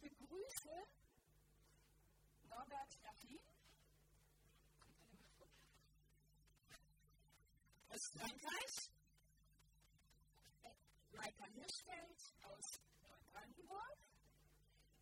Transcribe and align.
Begrüße 0.00 0.86
Norbert 2.48 2.98
Lachin 3.02 3.40
aus 7.88 8.06
Frankreich, 8.08 8.90
Maika 11.12 11.44
Hirschfeld 11.46 12.34
aus 12.42 12.80
Neubrandenburg, 13.02 13.98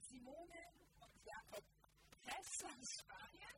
Simone 0.00 0.72
und 1.00 1.24
Jakob 1.24 1.64
Hess 2.24 2.64
aus 2.64 2.98
Spanien. 3.00 3.56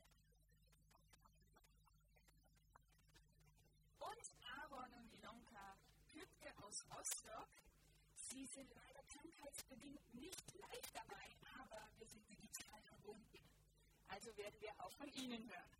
Und 3.98 4.30
Aaron 4.42 4.92
und 4.94 5.12
Ilonka 5.12 5.76
Klübke 6.08 6.52
aus 6.64 6.84
Rostock. 6.90 7.48
Sie 8.16 8.46
sind 8.46 8.72
krankheitsbedingt 9.38 10.14
nicht 10.14 10.54
live 10.54 10.92
dabei, 10.92 11.36
aber 11.60 11.88
wir 11.98 12.06
sind 12.06 12.28
digital 12.28 12.80
verbunden. 12.82 13.38
Also 14.08 14.36
werden 14.36 14.60
wir 14.60 14.72
auch 14.80 14.90
von 14.92 15.08
Ihnen 15.14 15.48
hören. 15.48 15.70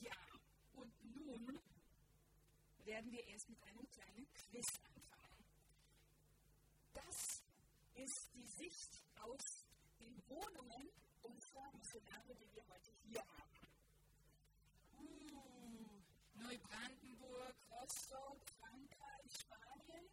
Ja, 0.00 0.16
und 0.74 1.16
nun 1.16 1.60
werden 2.84 3.10
wir 3.10 3.26
erst 3.26 3.48
mit 3.48 3.62
einem 3.64 3.88
kleinen 3.90 4.32
Quiz 4.32 4.66
anfangen. 4.94 5.44
Das 6.94 7.42
ist 7.94 8.34
die 8.34 8.46
Sicht 8.46 9.02
aus 9.22 9.66
den 10.00 10.22
Wohnungen 10.28 10.90
unserer 11.22 11.72
Missionare, 11.72 12.34
die 12.34 12.54
wir 12.54 12.66
heute 12.68 12.92
hier 13.02 13.20
haben. 13.20 13.46
Uh, 14.98 15.66
Neubrandenburg, 16.34 17.56
Rostock, 17.70 18.38
Frankreich, 18.60 19.32
Spanien. 19.40 20.08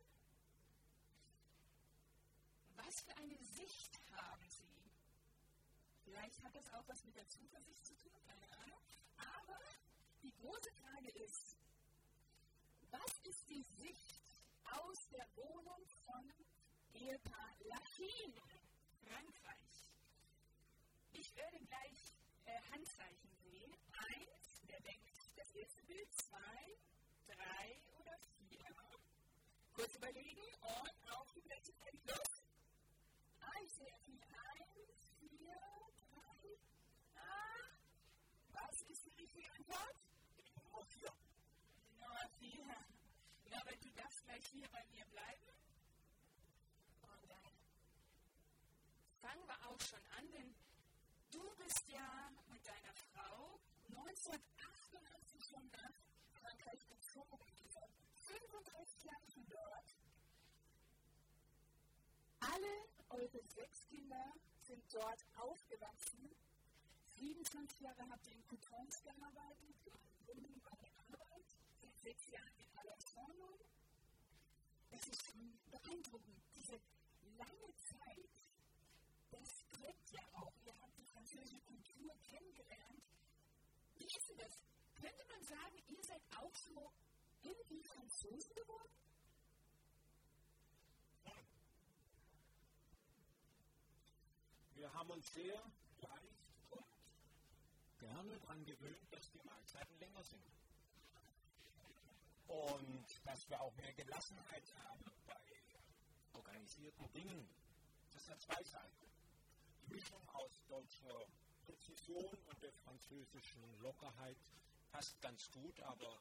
Was 2.93 3.01
für 3.01 3.17
eine 3.17 3.37
Sicht 3.37 3.99
haben 4.11 4.47
Sie? 4.49 4.91
Vielleicht 6.05 6.43
hat 6.43 6.53
das 6.53 6.71
auch 6.73 6.87
was 6.87 7.03
mit 7.05 7.15
der 7.15 7.27
Zuversicht 7.27 7.83
zu 7.83 7.95
tun, 7.97 8.13
keine 8.23 8.47
Ahnung. 8.59 8.79
Aber 9.17 9.57
die 10.21 10.31
große 10.35 10.71
Frage 10.73 11.09
ist, 11.25 11.57
was 12.91 13.17
ist 13.23 13.49
die 13.49 13.63
Sicht 13.81 14.21
aus 14.65 15.09
der 15.09 15.25
Wohnung 15.37 15.83
von 16.05 16.31
Ehepaar 16.93 17.55
Lachin, 17.61 18.33
Frankreich? 19.07 19.89
Ich 21.13 21.35
werde 21.35 21.57
gleich 21.65 22.13
äh, 22.45 22.61
Handzeichen 22.73 23.31
sehen. 23.41 23.73
Eins, 24.07 24.61
wer 24.67 24.79
denkt, 24.81 25.17
das 25.35 25.51
erste 25.55 25.81
Bild, 25.85 26.13
zwei, 26.13 26.77
drei 27.25 27.81
oder 27.99 28.19
vier. 28.37 28.75
Kurz 29.73 29.95
überlegen 29.95 30.43
und 30.61 31.11
auf 31.11 31.31
die 31.33 31.41
Plätze 31.41 31.73
los. 32.05 32.32
Ich 33.63 33.71
sehe 33.71 33.93
viel. 34.03 34.19
Eins, 34.59 35.07
vier, 35.21 35.55
drei, 36.11 36.57
ah. 37.15 37.63
Was 38.51 38.81
ist 38.81 39.05
die 39.05 39.21
richtige 39.21 39.49
Antwort? 39.53 39.95
Nummer 40.65 40.83
vier. 40.83 41.13
Nummer 42.01 42.27
vier. 42.39 42.65
Ja, 43.49 43.61
aber 43.61 43.71
du 43.77 43.89
darfst 43.95 44.21
gleich 44.25 44.45
hier 44.47 44.67
bei 44.67 44.83
mir 44.91 45.05
bleiben. 45.05 45.47
Und 47.03 47.29
dann 47.31 47.53
fangen 49.21 49.47
wir 49.47 49.69
auch 49.69 49.79
schon 49.79 50.03
an, 50.17 50.29
denn 50.33 50.53
du 51.31 51.55
bist 51.55 51.87
ja 51.87 52.31
mit 52.51 52.67
deiner 52.67 52.93
Frau 53.13 53.61
1988 53.95 55.41
schon 55.41 55.71
nach 55.71 55.95
Frankreich 56.41 56.85
gezogen. 56.89 57.39
35 58.27 59.03
Jahre 59.05 59.31
schon 59.31 59.47
dort. 59.47 59.95
Alle 62.41 62.92
eure 63.13 63.43
sechs 63.43 63.87
Kinder 63.89 64.33
sind 64.63 64.81
dort 64.91 65.23
aufgewachsen. 65.35 66.35
27 67.19 67.81
Jahre 67.81 68.09
habt 68.09 68.25
ihr 68.27 68.33
in 68.33 68.47
Coutons 68.47 69.03
gearbeitet, 69.03 69.75
Wohnung 70.25 70.61
der 70.81 70.89
Arbeit, 70.97 71.45
seit 71.79 71.97
sechs 71.99 72.27
Jahren 72.31 72.55
in 72.57 72.77
Alentono. 72.79 73.59
Das 74.89 75.05
ist 75.07 75.25
schon 75.25 75.59
beeindruckend. 75.69 76.41
Diese 76.55 76.79
lange 77.37 77.69
Zeit, 77.77 78.33
das 79.29 79.63
prägt 79.69 80.11
ja 80.11 80.23
auch. 80.33 80.53
Ihr 80.65 80.73
habt 80.81 80.97
die 80.97 81.05
französische 81.05 81.61
Kultur 81.61 82.15
kennengelernt. 82.23 83.03
Wie 83.95 84.05
ist 84.05 84.29
denn 84.29 84.37
das? 84.37 84.57
Könnte 84.95 85.23
man 85.27 85.43
sagen, 85.43 85.77
ihr 85.87 86.03
seid 86.03 86.21
auch 86.37 86.55
so 86.55 86.91
irgendwie 87.43 87.83
Franzosen 87.83 88.55
geworden? 88.55 89.03
Wir 94.83 94.92
haben 95.03 95.11
uns 95.11 95.33
sehr 95.33 95.61
leicht 95.99 96.69
und 96.69 96.85
gerne 97.99 98.39
daran 98.39 98.63
gewöhnt, 98.63 99.11
dass 99.11 99.29
die 99.31 99.41
Mahlzeiten 99.43 99.99
länger 99.99 100.23
sind. 100.23 100.41
Und 102.47 103.25
dass 103.25 103.49
wir 103.49 103.59
auch 103.59 103.75
mehr 103.75 103.91
Gelassenheit 103.95 104.63
haben 104.85 105.11
bei 105.25 105.35
organisierten 106.31 107.11
Dingen. 107.11 107.49
Das 108.13 108.29
hat 108.29 108.39
zwei 108.39 108.63
Seiten. 108.63 109.05
Die 109.81 109.93
Mischung 109.93 110.21
aus 110.29 110.63
deutscher 110.69 111.27
Präzision 111.65 112.37
und 112.45 112.63
der 112.63 112.71
französischen 112.71 113.81
Lockerheit 113.81 114.37
passt 114.93 115.21
ganz 115.21 115.51
gut, 115.51 115.81
aber 115.81 116.17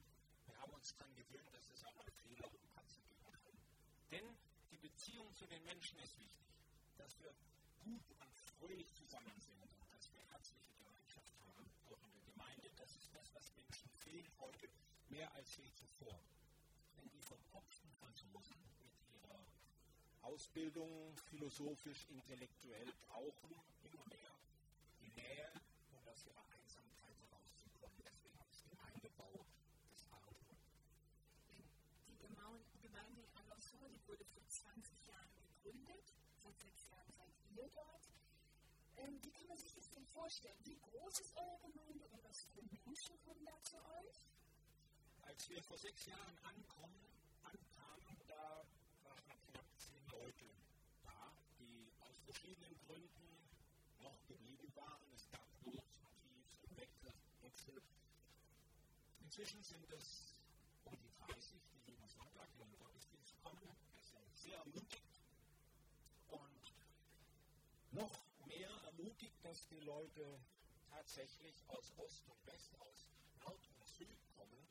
wir 0.46 0.58
haben 0.58 0.72
uns 0.72 0.92
daran 0.96 1.14
gewöhnt, 1.14 1.54
dass 1.54 1.70
es 1.70 1.84
auch 1.84 1.94
mal 1.94 2.10
Fehler 2.10 2.52
und 2.52 2.74
Katze 2.74 3.00
geben 3.02 3.30
kann. 3.30 3.56
Denn 4.10 4.36
die 4.72 4.78
Beziehung 4.78 5.32
zu 5.36 5.46
den 5.46 5.62
Menschen 5.66 6.00
ist 6.00 6.18
wichtig. 6.18 6.48
Dass 6.96 7.16
wir 7.20 7.32
gut 7.84 8.10
und 8.20 8.31
fröhlich 8.62 8.94
zusammen 8.94 9.34
sind 9.40 9.58
und 9.58 9.90
dass 9.90 10.06
wir 10.14 10.22
herzliche 10.30 10.70
Gemeinschaft 10.78 11.34
haben, 11.42 11.66
auch 11.90 11.98
in 12.06 12.12
der 12.14 12.22
Gemeinde. 12.30 12.70
Das 12.78 12.94
ist 12.94 13.10
das, 13.12 13.34
was 13.34 13.50
Menschen 13.58 13.90
fehlt 13.98 14.30
heute 14.38 14.68
mehr 15.08 15.26
als 15.34 15.56
je 15.56 15.66
zuvor. 15.74 16.14
Wenn 16.94 17.10
die 17.10 17.22
verkopften 17.26 17.90
Franzosen 17.98 18.54
mit 18.78 18.94
ihrer 19.18 19.42
Ausbildung 20.22 21.16
philosophisch, 21.26 22.06
intellektuell 22.10 22.86
brauchen 23.10 23.50
immer 23.82 24.06
mehr 24.06 24.30
die 25.02 25.10
Nähe 25.10 25.50
und 25.98 26.06
aus 26.06 26.22
ihrer 26.24 26.46
Einsamkeit 26.54 27.18
herauszukommen. 27.18 27.98
Deswegen 28.06 28.38
ist 28.46 28.62
Gemeindebau 28.70 29.42
das 29.90 30.06
A 30.14 30.22
und 30.22 30.38
O. 30.38 30.54
Die 32.14 32.18
Gemeinde 32.86 33.18
in 33.18 33.26
die 33.26 34.06
wurde 34.06 34.24
vor 34.24 34.46
20 34.46 35.06
Jahren 35.08 35.34
gegründet. 35.34 36.14
Seit 36.38 36.56
sechs 36.60 36.86
Jahren 36.90 37.10
seid 37.10 37.34
ihr 37.58 37.68
dort. 37.74 38.11
Ähm, 39.02 39.18
wie 39.22 39.30
kann 39.30 39.46
man 39.48 39.56
sich 39.56 39.74
das 39.74 39.90
denn 39.90 40.06
vorstellen? 40.06 40.58
Wie 40.64 40.78
groß 40.78 41.20
ist 41.20 41.36
eure 41.36 41.58
Gemeinde 41.58 42.06
und 42.08 42.24
was 42.24 42.44
für 42.54 42.62
Menschen 42.86 43.18
kommen 43.24 43.44
da 43.44 43.60
zu 43.62 43.76
euch? 43.76 44.28
Als 45.22 45.48
wir 45.48 45.62
vor 45.62 45.78
sechs 45.78 46.06
Jahren 46.06 46.38
ankommen, 46.42 47.00
ankamen, 47.42 48.16
da 48.28 48.64
waren 49.04 49.24
knapp 49.50 49.66
zehn 49.78 50.06
Leute 50.10 50.46
da, 51.02 51.32
die 51.58 51.90
aus 52.00 52.18
verschiedenen 52.20 52.78
Gründen 52.86 53.48
noch 54.00 54.26
geblieben 54.26 54.70
waren. 54.76 55.12
Es 55.14 55.28
gab 55.30 55.42
und 55.64 56.16
Tiefs 56.20 56.56
und 56.62 56.76
Wechsel. 57.42 57.82
Inzwischen 59.20 59.62
sind 59.62 59.90
es 59.90 60.34
um 60.84 60.96
die 61.00 61.10
30, 61.26 61.60
die 61.72 61.90
jeden 61.90 62.08
Sonntag 62.08 62.48
in 62.54 62.60
den 62.60 62.78
Gottesdienst 62.78 63.34
kommen. 63.42 63.62
Wir 63.94 64.02
sind 64.02 64.36
sehr 64.36 64.58
ermutigt 64.58 65.20
und 66.28 66.72
noch 67.92 68.21
dass 69.52 69.68
die 69.68 69.80
Leute 69.80 70.40
tatsächlich 70.88 71.54
aus 71.68 71.92
Ost 71.98 72.26
und 72.26 72.46
West, 72.46 72.74
aus 72.80 73.06
Nord 73.44 73.60
und 73.68 73.86
Süd 73.86 74.16
kommen. 74.34 74.66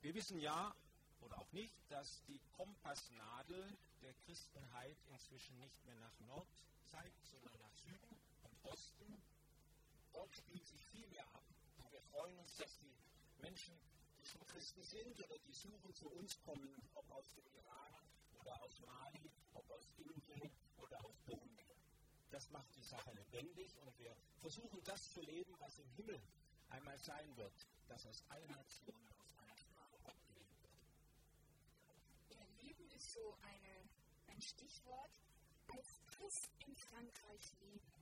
Wir 0.00 0.14
wissen 0.14 0.40
ja, 0.40 0.74
oder 1.20 1.38
auch 1.38 1.52
nicht, 1.52 1.74
dass 1.90 2.24
die 2.24 2.40
Kompassnadel 2.56 3.76
der 4.00 4.14
Christenheit 4.24 4.96
inzwischen 5.10 5.58
nicht 5.58 5.84
mehr 5.84 5.96
nach 5.96 6.18
Nord 6.20 6.48
zeigt, 6.86 7.22
sondern 7.26 7.52
nach 7.60 7.74
Süden 7.74 8.16
und 8.44 8.64
Osten. 8.64 9.22
Dort 10.14 10.34
spielt 10.34 10.66
sich 10.66 10.82
viel 10.86 11.06
mehr 11.08 11.26
ab. 11.34 11.44
Und 11.84 11.92
wir 11.92 12.00
freuen 12.00 12.38
uns, 12.38 12.56
dass 12.56 12.78
die 12.78 12.96
Menschen, 13.42 13.78
die 14.18 14.24
schon 14.24 14.46
Christen 14.46 14.82
sind 14.82 15.20
oder 15.20 15.38
die 15.46 15.52
suchen, 15.52 15.92
zu 15.92 16.08
uns 16.12 16.40
kommen, 16.44 16.74
ob 16.94 17.10
aus 17.10 17.34
dem 17.34 17.44
Iran 17.52 17.92
oder 18.40 18.62
aus 18.62 18.80
Mali, 18.80 19.30
ob 19.52 19.70
aus 19.70 19.84
Indien 19.98 20.50
oder 20.78 21.04
aus 21.04 21.18
Burundi. 21.26 21.67
Das 22.30 22.50
macht 22.50 22.74
die 22.76 22.82
Sache 22.82 23.12
lebendig 23.12 23.76
und 23.78 23.98
wir 23.98 24.14
versuchen 24.40 24.82
das 24.84 25.12
zu 25.12 25.20
leben, 25.22 25.54
was 25.58 25.78
im 25.78 25.88
Himmel 25.96 26.20
einmal 26.70 26.98
sein 26.98 27.36
wird, 27.36 27.66
dass 27.88 28.06
aus 28.06 28.22
allen 28.28 28.50
Nationen, 28.50 29.08
aus 29.18 29.34
einer 29.38 29.56
Sprache 29.56 29.98
Gott 30.04 30.22
gelebt 30.26 30.62
wird. 30.62 30.74
Ja, 32.30 32.44
Leben 32.62 32.90
ist 32.90 33.12
so 33.12 33.36
eine, 33.42 33.88
ein 34.28 34.40
Stichwort. 34.40 35.10
Als 35.68 36.00
Christ 36.06 36.50
in 36.66 36.74
Frankreich 36.74 37.52
leben. 37.60 37.92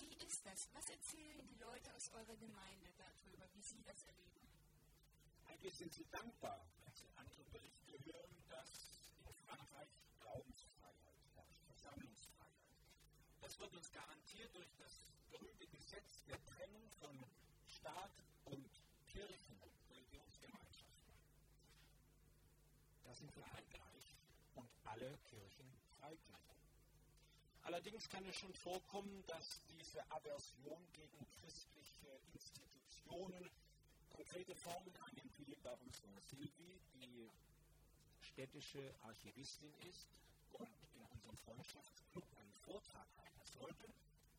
Wie 0.00 0.14
ist 0.26 0.44
das? 0.44 0.68
Was 0.74 0.90
erzählen 0.90 1.46
die 1.46 1.58
Leute 1.58 1.94
aus 1.94 2.10
eurer 2.10 2.36
Gemeinde 2.36 2.90
darüber, 2.98 3.46
wie 3.54 3.62
sie 3.62 3.80
das 3.84 4.02
erleben? 4.02 4.48
Eigentlich 5.46 5.76
sind 5.76 5.92
sie 5.92 6.04
dankbar, 6.10 6.66
wenn 6.80 6.92
sie 6.94 7.08
andere 7.14 7.44
Berichte 7.44 8.04
hören, 8.04 8.36
dass 8.48 8.68
in 9.26 9.34
Frankreich 9.46 9.88
Das 13.42 13.58
wird 13.58 13.74
uns 13.74 13.90
garantiert 13.90 14.54
durch 14.54 14.70
das 14.78 14.92
berühmte 15.28 15.66
Gesetz 15.66 16.22
der 16.28 16.38
Trennung 16.46 16.88
von 17.00 17.18
Staat 17.66 18.12
und 18.44 18.70
Kirchen, 19.08 19.58
Religionsgemeinschaften. 19.90 21.12
Da 23.04 23.12
sind 23.14 23.34
wir 23.34 23.44
alle 23.44 23.66
gleich 23.66 24.16
und 24.54 24.68
alle 24.84 25.18
Kirchen 25.28 25.66
freigleich. 25.98 26.52
Allerdings 27.64 28.08
kann 28.08 28.24
es 28.26 28.36
schon 28.36 28.54
vorkommen, 28.54 29.24
dass 29.26 29.60
diese 29.68 30.08
Aversion 30.12 30.86
gegen 30.92 31.26
christliche 31.40 32.20
Institutionen 32.32 33.50
konkrete 34.10 34.54
Formen 34.54 34.94
annimmt, 34.96 35.36
wie 35.46 35.56
bei 35.56 35.72
unserer 35.72 36.20
Silvi, 36.30 36.80
die 36.94 37.28
städtische 38.20 38.94
Archivistin 39.02 39.74
ist 39.90 40.06
und 40.52 40.68
unserem 41.32 41.38
Freundschaftsclub 41.44 42.24
einen 42.36 42.52
Vortrag 42.52 43.06
halten 43.16 43.44
sollte 43.44 43.86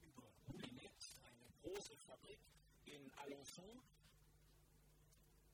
über 0.02 0.24
Moulinet, 0.48 0.92
eine 1.26 1.50
große 1.62 1.96
Fabrik 1.98 2.40
in 2.86 3.12
Alençon. 3.18 3.82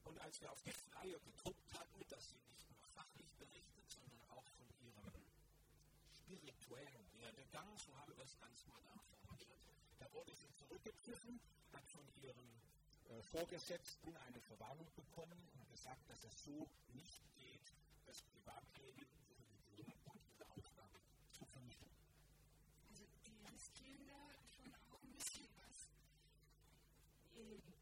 Und 0.03 0.19
als 0.19 0.41
wir 0.41 0.51
auf 0.51 0.61
die 0.63 0.71
Flyer 0.71 1.19
gedruckt 1.19 1.73
hatten, 1.73 2.03
dass 2.09 2.29
sie 2.29 2.41
nicht 2.51 2.69
nur 2.71 2.81
fachlich 2.95 3.31
berichtet, 3.37 3.85
sondern 3.87 4.19
auch 4.31 4.43
von 4.57 4.67
ihrem 4.83 5.13
spirituellen 6.11 7.05
Werdegang, 7.19 7.77
so 7.77 7.95
haben 7.97 8.15
wir 8.17 8.25
es 8.25 8.37
ganz 8.39 8.65
modern 8.67 8.99
formuliert, 8.99 9.59
da 9.99 10.11
wurde 10.13 10.33
sie 10.35 10.51
zurückgepfiffen, 10.55 11.39
hat 11.73 11.87
von 11.87 12.05
ihrem 12.21 12.49
äh, 13.09 13.21
Vorgesetzten 13.23 14.15
eine 14.27 14.41
Verwarnung 14.41 14.87
bekommen 14.95 15.39
und 15.53 15.69
gesagt, 15.69 16.09
dass 16.09 16.23
es 16.23 16.43
so 16.43 16.67
nicht 16.93 17.21
geht, 17.37 17.71
das 18.07 18.23
Privatleben, 18.23 19.05
die 19.77 19.81
Religion 19.81 20.17
und 20.17 20.27
ihre 20.33 20.49
Aufgabe 20.57 20.99
zu 21.31 21.45
vermischen. 21.45 21.87
Also 22.89 23.05
da 23.77 24.41
schon 24.49 24.73
auch 24.73 25.01
ein 25.03 25.13
bisschen 25.13 25.47
was. 25.57 25.77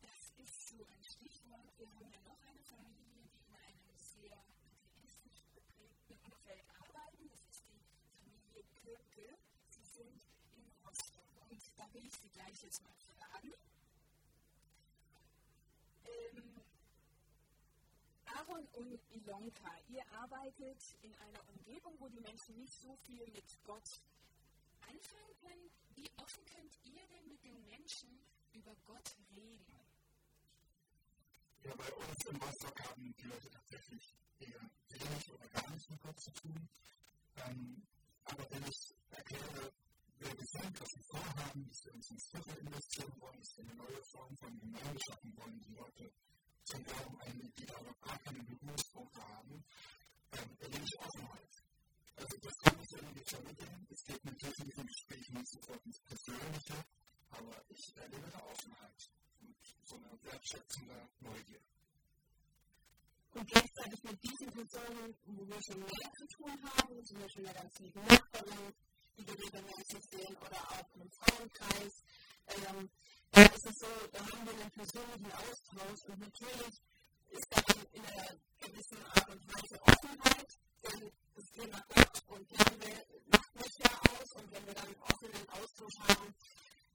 Das 0.01 0.21
ist 0.37 0.67
so 0.69 0.83
ein 0.83 1.03
Stichwort. 1.03 1.71
Wir 1.77 1.87
haben 1.93 2.11
ja 2.11 2.21
noch 2.21 2.41
eine 2.43 2.63
Familie, 2.63 3.23
die 3.31 3.39
in 3.47 3.55
einem 3.55 3.89
sehr 3.95 4.37
atheistisch 4.37 5.41
geprägten 5.53 6.17
Umfeld 6.25 6.65
arbeiten. 6.81 7.29
Das 7.29 7.41
ist 7.49 7.63
die 7.71 7.79
Familie 8.19 8.63
Kirke. 8.81 9.37
Sie 9.69 9.83
sind 9.83 10.21
in 10.55 10.65
Rostock. 10.85 11.49
Und 11.49 11.61
da 11.77 11.93
will 11.93 12.05
ich 12.05 12.13
Sie 12.13 12.29
gleich 12.29 12.63
jetzt 12.63 12.83
mal 12.83 12.95
fragen. 13.15 13.53
Ähm, 16.05 16.61
Aaron 18.25 18.67
und 18.73 18.99
Ilonka, 19.11 19.71
ihr 19.89 20.03
arbeitet 20.13 20.77
in 21.01 21.13
einer 21.15 21.49
Umgebung, 21.49 21.95
wo 21.99 22.07
die 22.09 22.19
Menschen 22.21 22.57
nicht 22.57 22.73
so 22.73 22.95
viel 23.05 23.25
mit 23.31 23.45
Gott 23.65 24.01
anfangen 24.97 25.37
können. 25.41 25.69
Wie 25.95 26.09
offen 26.17 26.45
könnt 26.45 26.73
ihr 26.85 27.07
denn 27.07 27.27
mit 27.27 27.43
den 27.43 27.65
Menschen 27.65 28.09
über 28.53 28.75
Gott 28.85 29.09
reden? 29.35 29.65
Ja, 31.63 31.75
bei 31.75 31.93
uns 31.93 32.25
im 32.29 32.37
Rostock 32.37 32.79
haben 32.81 33.13
die 33.19 33.27
Leute 33.27 33.49
tatsächlich 33.49 34.15
eher 34.39 34.61
wenig 34.89 35.33
oder 35.33 35.47
gar 35.49 35.69
nichts 35.69 35.89
mit 35.89 36.01
Gott 36.01 36.19
zu 36.19 36.31
tun. 36.31 36.69
Ähm, 37.35 37.83
aber 38.25 38.49
wenn 38.51 38.63
ich 38.63 38.95
erkläre, 39.09 39.71
wer 40.17 40.31
wir 40.31 40.45
sind, 40.45 40.81
was 40.81 40.89
wir 40.95 41.03
vorhaben, 41.11 41.67
dass 41.67 41.85
wir 41.85 41.93
uns 41.93 42.09
ins 42.11 42.29
Viertel 42.31 42.57
investieren 42.57 43.13
wollen, 43.19 43.39
dass 43.39 43.57
wir 43.57 43.63
eine 43.65 43.75
neue 43.75 44.03
Form 44.11 44.37
von 44.37 44.59
Gemeinde 44.59 44.99
schaffen 45.07 45.37
wollen, 45.37 45.61
die 45.61 45.73
Leute 45.73 46.11
zum 46.63 46.83
Glauben 46.83 47.21
einlädt, 47.21 47.59
die 47.59 47.65
da 47.65 47.81
noch 47.81 47.99
gar 48.01 48.19
keine 48.19 48.43
Berührungspunkte 48.43 49.21
haben, 49.21 49.63
ähm, 50.33 50.57
erlebe 50.59 50.83
ich 50.83 50.99
Offenheit. 50.99 51.66
Also 52.17 52.37
das 52.41 52.57
kann 52.63 52.79
ich 52.81 52.91
irgendwie 52.91 53.23
vermitteln. 53.23 53.87
Es 53.89 54.03
geht 54.03 54.25
natürlich 54.25 54.59
in 54.59 54.65
diesen 54.65 54.87
Gesprächen 54.87 55.33
nicht 55.37 55.51
sofort 55.51 55.85
ins 55.85 55.99
Persönliche, 55.99 56.85
aber 57.29 57.63
ich 57.69 57.95
erlebe 57.95 58.29
da 58.31 58.39
Offenheit 58.43 59.09
und 59.41 59.55
so 59.83 59.95
eine 59.95 60.23
wertschätzende 60.23 61.09
Neugier. 61.19 61.61
Und 63.33 63.47
gleichzeitig 63.47 64.03
mit 64.03 64.23
diesen 64.23 64.51
Personen, 64.51 65.15
wo 65.25 65.47
wir 65.47 65.61
schon 65.61 65.79
mehr 65.79 66.11
zu 66.17 66.27
tun 66.27 66.57
haben, 66.63 67.05
zum 67.05 67.19
Beispiel 67.19 67.43
der 67.43 67.53
ganz 67.53 67.79
lieben 67.79 68.03
Nachbarin, 68.05 68.73
die 69.15 69.27
wir 69.27 69.37
regelmäßig 69.37 70.03
sehen, 70.09 70.37
oder 70.37 70.61
auch 70.71 70.95
im 70.95 71.11
Frauenkreis, 71.11 71.93
ähm, 72.47 72.89
da 73.31 73.41
ist 73.43 73.65
es 73.67 73.75
so, 73.77 74.07
da 74.11 74.19
haben 74.19 74.45
wir 74.45 74.53
einen 74.53 74.71
persönlichen 74.71 75.31
Austausch 75.33 76.03
und 76.07 76.19
natürlich 76.19 76.81
ist 77.31 77.47
da 77.49 77.61
in 77.91 78.05
einer 78.05 78.35
gewissen 78.59 79.03
Art 79.05 79.29
und 79.29 79.41
Weise 79.47 79.81
Offenheit, 79.81 80.49
denn 80.83 81.11
das 81.35 81.45
Thema 81.51 81.83
Gott 81.87 82.23
und 82.27 82.47
Glaube 82.49 82.91
macht 83.27 83.55
mich 83.55 83.77
ja 83.79 83.91
aus 84.11 84.31
und 84.33 84.51
wenn 84.51 84.65
wir 84.65 84.73
dann 84.73 84.87
einen 84.87 85.01
offenen 85.01 85.49
Austausch 85.49 85.97
haben, 86.07 86.35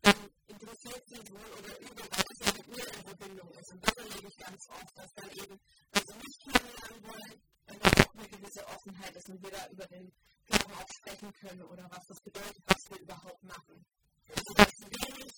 dann 0.02 0.14
interessiert 0.48 1.02
sie 1.06 1.22
wohl 1.32 1.50
oder 1.58 1.78
übel, 1.80 2.06
weil 2.10 2.24
es 2.30 2.38
ja 2.46 2.52
mit 2.52 2.66
mir 2.68 2.86
in 2.86 3.04
Verbindung 3.04 3.50
ist. 3.52 3.72
Und 3.72 3.86
das 3.86 3.96
erlebe 3.96 4.28
ich 4.28 4.36
ganz 4.36 4.68
oft, 4.68 4.98
dass 4.98 5.14
dann 5.14 5.30
eben, 5.30 5.60
wenn 5.92 6.06
sie 6.06 6.18
mich 6.18 6.38
kennenlernen 6.42 7.02
wollen, 7.06 7.42
dann 7.66 7.78
da 7.78 7.88
auch 8.02 8.14
eine 8.14 8.28
gewisse 8.28 8.66
Offenheit 8.66 9.16
ist 9.16 9.28
und 9.28 9.42
wir 9.42 9.50
da 9.50 9.68
über 9.68 9.86
den 9.86 10.12
Glauben 10.46 10.72
auch 10.74 10.88
sprechen 10.98 11.32
können 11.34 11.62
oder 11.62 11.88
was 11.90 12.06
das 12.06 12.20
bedeutet, 12.20 12.62
was 12.66 12.90
wir 12.90 12.98
überhaupt 13.00 13.42
machen. 13.44 13.84
Also 14.28 14.54
das 14.54 14.68
ist 14.68 14.90
wenig 14.90 15.32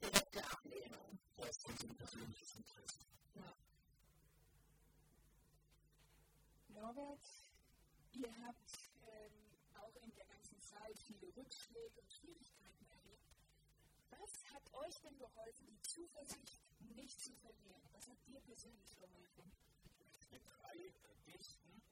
direkte 0.00 0.44
Ablehnung. 0.50 1.18
Das 1.36 1.48
ist 1.50 1.68
ein 1.68 1.96
persönliches 1.96 2.54
Interesse. 2.56 3.00
Ja. 3.34 3.54
Norbert, 6.80 7.20
ihr 8.12 8.32
habt 8.46 8.72
ähm, 9.06 9.32
auch 9.74 9.94
in 10.02 10.14
der 10.16 10.24
ganzen 10.24 10.60
Zeit 10.60 10.98
viele 10.98 11.28
Rückschläge 11.36 12.00
und 12.00 12.12
Schwierigkeiten 12.12 12.86
erlebt. 12.88 13.36
Was 14.10 14.44
hat 14.54 14.72
euch 14.84 15.00
denn 15.02 15.18
geholfen, 15.18 15.66
die 15.68 15.82
Zuversicht 15.82 16.60
nicht 16.96 17.20
zu 17.20 17.34
verlieren? 17.36 17.82
Was 17.92 18.08
hat 18.08 18.16
dir 18.26 18.40
persönlich 18.40 18.96
geholfen? 18.98 19.20
mit 20.30 20.42
drei 20.46 20.76
Gesten 21.26 21.82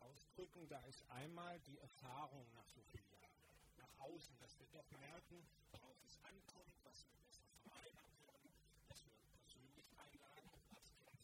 ausdrücken. 0.00 0.68
Da 0.68 0.80
ist 0.84 1.04
einmal 1.10 1.58
die 1.60 1.78
Erfahrung 1.78 2.46
nach 2.54 2.66
so 2.68 2.80
vielen 2.82 3.20
Jahren, 3.20 3.58
nach 3.78 3.90
außen, 3.98 4.38
dass 4.38 4.58
wir 4.58 4.66
doch 4.72 4.90
merken, 4.98 5.44
worauf 5.72 5.96
es 6.04 6.16
ankommt, 6.24 6.72
was 6.84 7.04
wir 7.06 7.16
besser 7.24 7.44
vermeiden 7.62 7.98
können, 8.24 8.52
dass 8.88 9.04
wir 9.04 9.12
persönlich 9.36 9.86
einladen 9.98 10.48
als 10.48 10.64
kennenzulernen. 10.68 11.20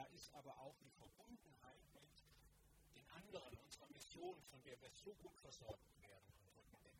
Da 0.00 0.06
ist 0.06 0.32
aber 0.32 0.56
auch 0.60 0.74
die 0.78 0.88
Verbundenheit 0.88 1.84
mit 1.92 2.24
den 2.94 3.06
anderen, 3.10 3.54
unserer 3.58 3.86
Mission, 3.88 4.34
von 4.50 4.62
der 4.62 4.80
wir 4.80 4.88
so 4.88 5.12
gut 5.12 5.36
versorgt 5.36 6.00
werden 6.00 6.32
und. 6.72 6.96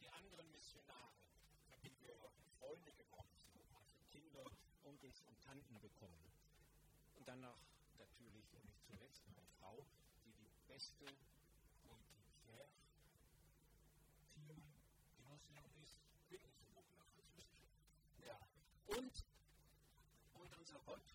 Die 0.00 0.08
anderen 0.08 0.50
Missionare, 0.50 1.12
die 1.84 1.92
wir 2.00 2.16
Freunde 2.58 2.90
geworden 2.92 3.36
sind, 3.52 3.68
also 3.74 3.92
Kinder, 4.10 4.50
Onkels 4.84 5.20
und 5.28 5.42
Tanten 5.42 5.78
bekommen. 5.80 6.24
Und 7.16 7.28
dann 7.28 7.42
noch 7.42 7.58
natürlich 7.98 8.32
natürlich 8.32 8.64
nicht 8.64 8.82
zuletzt 8.86 9.26
eine 9.26 9.42
Frau, 9.60 9.84
die 10.24 10.32
die 10.32 10.48
beste 10.66 11.04
Politiker 11.84 12.66
Teamgenossin 14.32 15.56
ist, 15.84 15.98
Bildungsbuch 16.30 16.72
nach 16.74 16.88
Französisch. 16.96 17.44
Ja. 18.24 18.40
Und, 18.86 19.24
und 20.34 20.58
unser 20.58 20.78
Gott, 20.86 21.12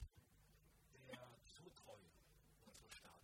der 1.07 1.17
so 1.43 1.69
treu 1.83 1.97
und 2.65 2.75
so 2.75 2.89
stark 2.89 3.21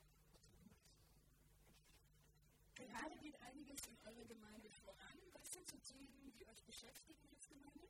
Gerade 2.75 3.17
geht 3.17 3.35
einiges 3.41 3.87
in 3.87 3.97
eurer 4.05 4.25
Gemeinde 4.25 4.69
voran. 4.69 5.17
Was 5.33 5.53
sind 5.53 5.67
so 5.67 5.77
Themen, 5.77 6.32
die 6.43 6.49
euch 6.49 6.63
beschäftigen 6.65 7.25
als 7.31 7.47
Gemeinde? 7.47 7.87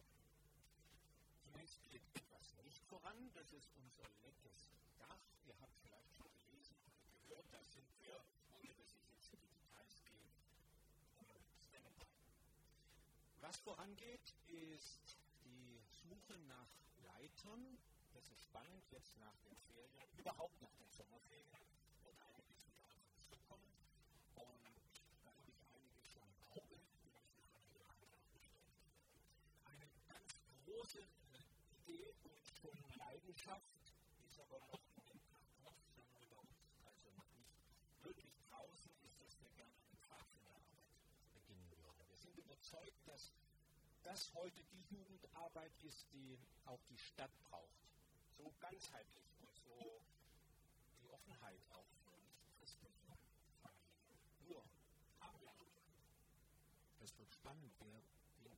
Zunächst 1.41 1.81
geht 1.89 2.03
etwas 2.13 2.53
nicht 2.63 2.83
voran, 2.85 3.31
das 3.33 3.51
ist 3.51 3.69
unser 3.75 4.07
leckes 4.21 4.69
Dach. 4.99 5.17
Ihr 5.45 5.59
habt 5.59 5.75
vielleicht 5.81 6.13
schon 6.13 6.29
gelesen 6.45 6.77
oder 6.85 6.93
gehört, 7.27 7.45
da 7.51 7.63
sind 7.63 7.87
wir, 8.01 8.23
ohne 8.53 8.73
dass 8.75 8.93
ich 8.93 9.07
jetzt 9.09 9.33
in 9.33 9.39
die 9.41 9.49
Details 9.49 10.03
gehe, 10.05 10.29
Standby. 11.65 12.05
Was 13.41 13.57
vorangeht, 13.57 14.33
ist 14.47 15.17
die 15.43 15.81
Suche 16.07 16.37
nach 16.47 16.69
Leitern. 17.03 17.77
Das 18.13 18.29
ist 18.29 18.43
spannend, 18.43 18.83
jetzt 18.91 19.17
nach 19.17 19.35
den 19.39 19.55
Ferien, 19.57 20.09
überhaupt 20.17 20.61
nach 20.61 20.73
den 20.75 20.91
Sommerferien, 20.91 21.65
wird 22.03 22.19
einiges 22.21 22.67
wieder 22.67 22.83
auf 22.85 23.01
uns 23.01 23.25
zukommen. 23.25 23.73
Und 24.35 25.25
da 25.25 25.33
habe 25.39 25.49
ich 25.49 25.65
einige 25.73 26.05
schon 26.05 26.29
im 26.29 26.51
Auge, 26.51 26.77
die 26.77 27.09
ich 27.09 27.25
von 27.33 27.49
der 27.73 27.87
Eine 29.65 29.89
ganz 30.07 30.41
große 30.65 31.01
Idee 31.87 32.13
und 32.23 32.45
schon 32.61 32.77
Leidenschaft 33.33 33.65
ist 34.29 34.39
aber 34.39 34.59
noch 34.59 34.79
in 34.95 35.05
den 35.07 35.19
sagen 35.63 35.81
wir 35.95 36.05
bei 36.13 36.37
uns, 36.37 36.53
also 36.85 37.09
noch 37.17 37.27
nicht 37.33 37.49
wirklich 38.03 38.31
draußen 38.47 38.91
ist, 39.01 39.19
dass 39.21 39.41
wir 39.41 39.49
gerne 39.57 39.73
eine 39.73 39.97
Pfadfinderarbeit 40.05 40.85
beginnen 41.33 41.67
würden. 41.71 42.09
Wir 42.09 42.17
sind 42.17 42.37
überzeugt, 42.37 43.07
dass 43.07 43.33
das 44.03 44.31
heute 44.35 44.63
die 44.65 44.83
Jugendarbeit 44.83 45.73
ist, 45.81 46.05
die 46.13 46.37
auch 46.65 46.83
die 46.89 46.97
Stadt 46.97 47.31
braucht. 47.49 47.81
So 48.37 48.53
ganzheitlich 48.59 49.25
und 49.41 49.55
so 49.55 50.03
die 51.01 51.09
Offenheit 51.09 51.59
auch 51.71 51.89
für 52.05 52.13
christliche 52.59 52.99
Familien. 53.01 53.41
Nur 54.45 54.63
haben 55.21 55.41
wir. 55.41 55.53
Das 56.99 57.17
wird 57.17 57.33
spannend, 57.33 57.73
wer, 57.79 57.99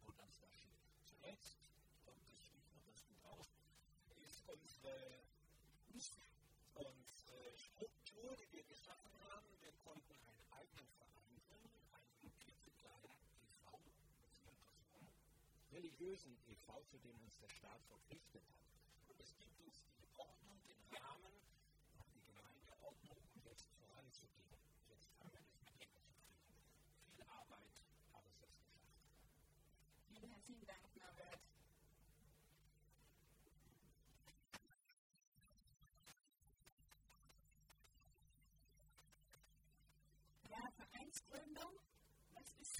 wird 0.04 0.20
uns 0.20 0.38
da 0.42 0.52
steht. 0.52 0.76
Zuletzt, 1.06 1.64
und 2.08 2.20
das 2.30 2.44
steht 2.44 2.70
noch 2.74 2.84
ganz 2.84 3.06
gut 3.06 3.24
auf, 3.24 3.48
ist 5.96 6.18
unsere, 6.76 6.92
unsere 6.96 7.58
Struktur, 7.58 8.36
die 8.38 8.52
wir 8.52 8.64
geschaffen 8.64 9.12
haben. 9.30 9.48
Wir 9.62 9.72
konnten 9.84 10.14
einen 10.14 10.44
eigenen 10.52 10.88
Verein 10.98 11.42
gründen, 11.48 11.82
einen 11.94 12.34
klitzekleinen 12.40 13.18
e.V., 13.42 13.80
religiösen 15.72 16.38
e.V., 16.48 16.84
zu 16.84 16.98
dem 17.00 17.20
uns 17.22 17.38
der 17.38 17.50
Staat 17.50 17.84
verpflichtet 17.86 18.44
hat. 18.50 18.65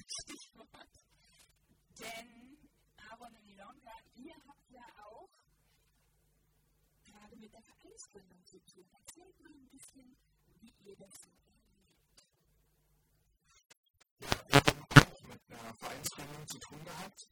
Stichwort. 0.08 0.90
Denn 2.00 2.58
Aaron 2.98 3.36
und 3.36 3.48
Ilonka, 3.48 3.96
ihr 4.16 4.36
habt 4.48 4.70
ja 4.70 4.86
auch 5.04 5.30
gerade 7.06 7.36
mit 7.38 7.54
der 7.54 7.62
Vereinsgründung 7.62 8.46
zu 8.46 8.60
tun. 8.60 8.86
Erzählt 8.92 9.40
mal 9.42 9.54
ein 9.54 9.70
bisschen, 9.70 10.18
wie 10.62 10.74
ihr 10.84 10.96
das 10.98 11.14
so. 11.14 11.30
Ja, 14.20 14.30
wir 14.48 14.60
haben 14.60 14.84
auch 14.84 15.22
mit 15.28 15.42
einer 15.52 15.74
Vereinsgründung 15.76 16.48
zu 16.48 16.60
tun 16.60 16.84
gehabt. 16.84 17.28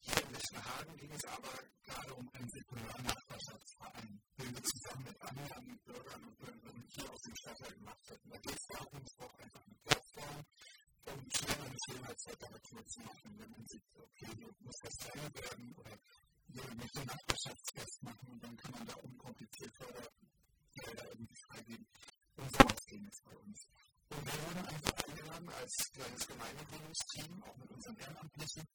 Hier 0.00 0.22
in 0.22 0.32
Lichtenhagen 0.32 0.96
ging 0.96 1.10
es 1.12 1.24
aber 1.24 1.52
gerade 1.84 2.14
um 2.14 2.28
einen 2.32 2.48
Säkularnachbarschaftsverein, 2.48 4.20
den 4.38 4.54
wir 4.54 4.62
zusammen 4.62 5.04
mit 5.04 5.20
anderen 5.20 5.80
Bürgern 5.84 6.22
und 6.24 6.38
Bürgerinnen 6.38 6.86
hier 6.88 7.10
aus 7.10 7.20
dem 7.22 7.36
Stadtteil 7.36 7.74
gemacht 7.74 8.10
hatten. 8.10 8.30
Da 8.30 8.38
geht 8.38 8.56
es 8.56 8.66
darum, 8.66 9.02
es 9.02 9.14
braucht 9.16 9.40
einfach 9.40 9.66
eine 9.66 9.76
Plattform, 9.84 10.46
um 11.06 11.30
schnell 11.30 11.60
eine 11.60 11.76
Schönheitsliteratur 11.86 12.86
zu 12.86 13.00
machen, 13.00 13.38
wenn 13.38 13.50
man 13.50 13.66
sieht, 13.66 13.82
okay, 13.94 14.26
hier 14.38 14.54
muss 14.60 14.78
was 14.82 14.96
kleiner 14.98 15.34
werden 15.34 15.74
oder 15.76 15.98
wir 16.48 16.74
möchten 16.74 16.98
ein 17.00 17.06
Nachbarschaftsfest 17.06 18.02
machen 18.02 18.28
und 18.28 18.42
dann 18.42 18.56
kann 18.56 18.72
man 18.72 18.86
da 18.86 18.94
unkompliziert 18.94 19.72
Fördergelder 19.76 21.10
irgendwie 21.10 21.40
freigeben. 21.48 21.86
Und 22.36 22.52
sowas 22.52 22.86
ging 22.86 23.06
es 23.06 23.20
bei 23.22 23.36
uns. 23.36 23.68
Und 24.10 24.26
wir 24.26 24.46
wurden 24.46 24.66
einfach 24.66 24.94
eingeladen 25.04 25.48
als 25.48 25.72
kleines 25.92 26.26
Gemeindegründungsteam, 26.26 27.42
auch 27.42 27.56
mit 27.56 27.70
unseren 27.70 27.96
Ehrenamtlichen, 27.96 28.68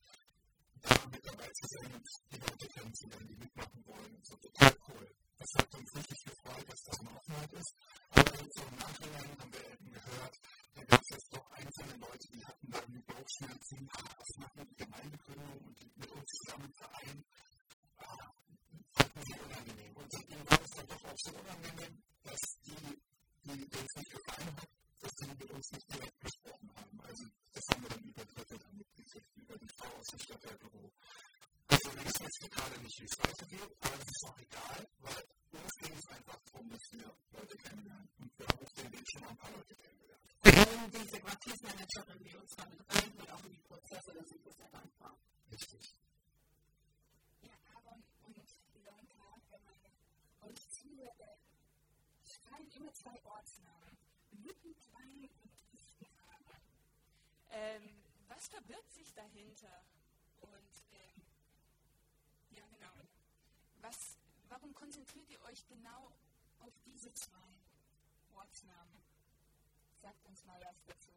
da 0.81 1.07
mit 1.11 1.25
dabei 1.25 1.47
zu 1.47 1.67
sein 1.67 1.93
und 1.93 2.07
die 2.31 2.37
Leute 2.37 2.67
kennenzulernen, 2.67 3.27
die 3.27 3.35
mitmachen 3.35 3.85
wollen. 3.85 4.19
So 4.23 4.35
total 4.37 4.75
cool. 4.87 5.07
Das 5.41 5.49
hat 5.57 5.73
uns 5.73 5.95
richtig 5.95 6.23
gefreut, 6.23 6.69
dass 6.69 6.83
das 6.83 6.99
eine 6.99 7.17
Offenheit 7.17 7.53
ist. 7.53 7.73
Aber 8.11 8.37
jetzt 8.37 8.61
im 8.61 8.75
Nachhinein 8.77 9.39
haben 9.41 9.53
wir 9.53 9.71
eben 9.73 9.91
gehört, 9.91 10.39
da 10.75 10.83
gab 10.83 11.01
es 11.01 11.09
jetzt 11.09 11.33
doch 11.33 11.51
einzelne 11.51 11.97
Leute, 11.97 12.27
die 12.29 12.45
hatten 12.45 12.69
da 12.69 12.77
irgendwie 12.77 13.01
Bauchschmerzen, 13.01 13.89
was 13.89 14.37
machen 14.37 14.67
die 14.69 14.75
Gemeindegründung 14.75 15.57
und 15.65 15.79
die 15.81 15.91
mit 15.97 16.11
uns 16.11 16.29
zusammen 16.29 16.71
Verein, 16.77 17.25
ah, 17.97 18.29
fanden 18.93 19.21
sie 19.25 19.39
unangenehm. 19.41 19.95
Und 19.97 20.11
seitdem 20.11 20.45
war 20.45 20.61
es 20.61 20.69
dann 20.77 20.87
doch 20.87 21.03
auch 21.09 21.17
so 21.17 21.31
unangenehm, 21.33 22.03
dass 22.21 22.41
die, 22.61 23.01
die 23.41 23.77
uns 23.81 23.95
nicht 23.97 24.11
gefallen 24.11 24.55
hat, 24.61 24.69
dass 25.01 25.11
sie 25.17 25.25
mit 25.25 25.49
uns 25.49 25.71
nicht 25.71 25.89
direkt 25.91 26.21
gesprochen 26.21 26.71
haben. 26.75 27.01
Also 27.01 27.25
das 27.51 27.63
haben 27.71 27.81
wir 27.81 27.89
dann 27.89 28.03
über 28.03 28.25
Dritte 28.25 28.59
dann 28.59 28.77
mitgekriegt, 28.77 29.37
über 29.37 29.57
die 29.57 29.73
Frau 29.73 29.89
aus 29.89 30.05
dem 30.05 30.19
Stadtteilbüro. 30.19 30.91
Also 31.71 31.95
wir 31.95 32.03
nicht, 32.03 32.99
wie 32.99 33.05
es 33.05 33.17
weitergeht, 33.19 33.71
aber 33.79 33.95
es 33.95 34.07
ist 34.07 34.25
auch 34.27 34.37
egal, 34.37 34.87
weil 34.99 35.23
uns 35.51 35.73
ging 35.79 35.93
es 35.93 36.07
einfach 36.07 36.39
darum, 36.51 36.69
dass 36.69 36.91
wir 36.91 37.15
Leute 37.31 37.57
kennenlernen. 37.57 38.09
Und 38.19 38.39
wir 38.39 38.47
haben 38.47 38.59
auf 38.59 38.73
dem 38.73 38.91
Weg 38.91 39.05
schon 39.11 39.21
mal 39.21 39.29
ein 39.29 39.37
paar 39.37 39.51
Leute 39.51 39.75
kennengelernt. 39.75 40.23
Und 40.43 40.93
diese 40.93 41.19
Quartiersmanagerin, 41.21 42.23
die 42.23 42.35
uns 42.35 42.55
damit 42.55 42.79
reinholt, 42.89 43.31
auch 43.31 43.43
in 43.45 43.51
die 43.51 43.63
Prozesse, 43.63 44.13
da 44.13 44.23
sind 44.23 44.45
wir 44.45 44.53
sehr. 44.53 44.71
Richtig. 45.51 45.95
Ja, 47.41 47.53
Aaron 47.75 48.03
und 48.23 48.37
Ilonka, 48.73 49.35
wenn 49.49 49.63
man 49.63 50.49
euch 50.49 50.69
zuhört, 50.69 51.39
schreiben 52.23 52.71
immer 52.71 52.93
zwei 52.93 53.23
Ortsnamen. 53.25 53.97
Lückenplein 54.31 55.29
und 55.43 55.51
Lichtenhagen. 55.71 56.61
Ähm, 57.49 58.03
was 58.27 58.47
verbirgt 58.47 58.93
sich 58.93 59.13
dahinter? 59.13 59.83
Und 60.39 60.71
ähm, 60.93 61.21
ja, 62.51 62.65
genau. 62.67 62.93
Was, 63.81 64.17
warum 64.49 64.73
konzentriert 64.75 65.27
ihr 65.29 65.41
euch 65.41 65.65
genau 65.67 66.11
auf 66.59 66.73
diese 66.85 67.11
zwei 67.13 67.59
Ortsnamen? 68.35 69.01
Sagt 70.01 70.23
uns 70.27 70.43
mal 70.45 70.59
was 70.61 70.75
dazu. 70.85 71.09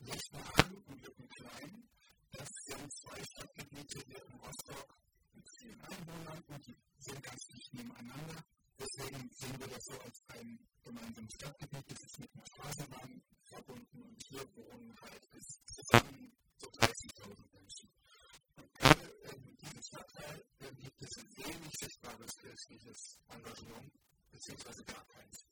Lichtenhagen 0.00 0.76
und 0.88 1.02
Lückenklein, 1.02 1.88
das 2.32 2.48
sind 2.66 2.92
zwei 2.92 3.24
Stadtgebiete 3.24 3.98
hier 4.06 4.24
in 4.26 4.34
Rostock 4.40 4.94
mit 5.32 5.44
vielen 5.58 5.80
Einwohnern 5.80 6.44
und 6.48 6.66
die 6.66 6.76
sind 6.98 7.22
ganz 7.22 7.46
dicht 7.46 7.74
nebeneinander. 7.74 8.44
Deswegen 8.78 9.30
sehen 9.32 9.58
wir 9.58 9.68
das 9.68 9.84
so 9.84 10.00
als 10.00 10.22
ein 10.28 10.58
gemeinsames 10.84 11.32
Stadtgebiet. 11.34 11.90
Das 11.90 12.02
ist 12.04 12.18
mit 12.20 12.34
einer 12.34 12.46
Straßenbahn 12.46 13.22
verbunden 13.44 14.02
und 14.02 14.22
hier 14.28 14.56
wohnen 14.56 14.94
halt 15.00 15.30
bis 15.30 15.46
zusammen 15.64 16.32
so 16.58 16.68
30.000 16.68 17.52
Menschen. 17.52 17.97
Und 18.58 18.74
gerade 18.74 19.08
in 19.34 19.56
diesem 19.56 19.82
Stadtteil 19.82 20.44
gibt 20.58 21.02
es 21.02 21.16
wenig 21.36 21.72
sichtbares 21.78 22.36
kirchliches 22.36 23.18
Engagement, 23.28 23.92
beziehungsweise 24.32 24.84
gar 24.84 25.04
keins. 25.06 25.44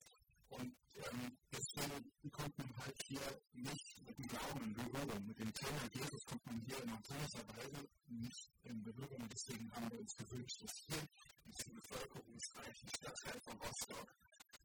Und 0.48 0.76
ähm, 0.94 1.36
deswegen 1.52 2.30
kommt 2.30 2.58
man 2.58 2.76
halt 2.78 3.02
hier 3.06 3.40
nicht 3.52 4.02
mit 4.06 4.18
dem 4.18 4.26
Glauben 4.26 4.62
in 4.64 4.74
Berührung. 4.74 5.26
Mit 5.26 5.38
dem 5.38 5.52
Thema 5.52 5.88
Jesus 5.92 6.24
kommt 6.24 6.46
man 6.46 6.60
hier 6.60 6.82
in 6.82 6.90
natürlicher 6.90 7.48
Weise 7.48 7.88
nicht 8.08 8.50
in 8.62 8.82
Berührung. 8.82 9.22
Und 9.22 9.32
deswegen 9.32 9.72
haben 9.72 9.90
wir 9.90 10.00
uns 10.00 10.16
gewünscht, 10.16 10.62
dass 10.62 10.72
hier 10.86 11.00
in 11.44 11.50
diesem 11.50 11.74
bevölkerungsreichen 11.74 12.88
Stadtteil 12.88 13.40
von 13.42 13.58
Rostock 13.58 14.14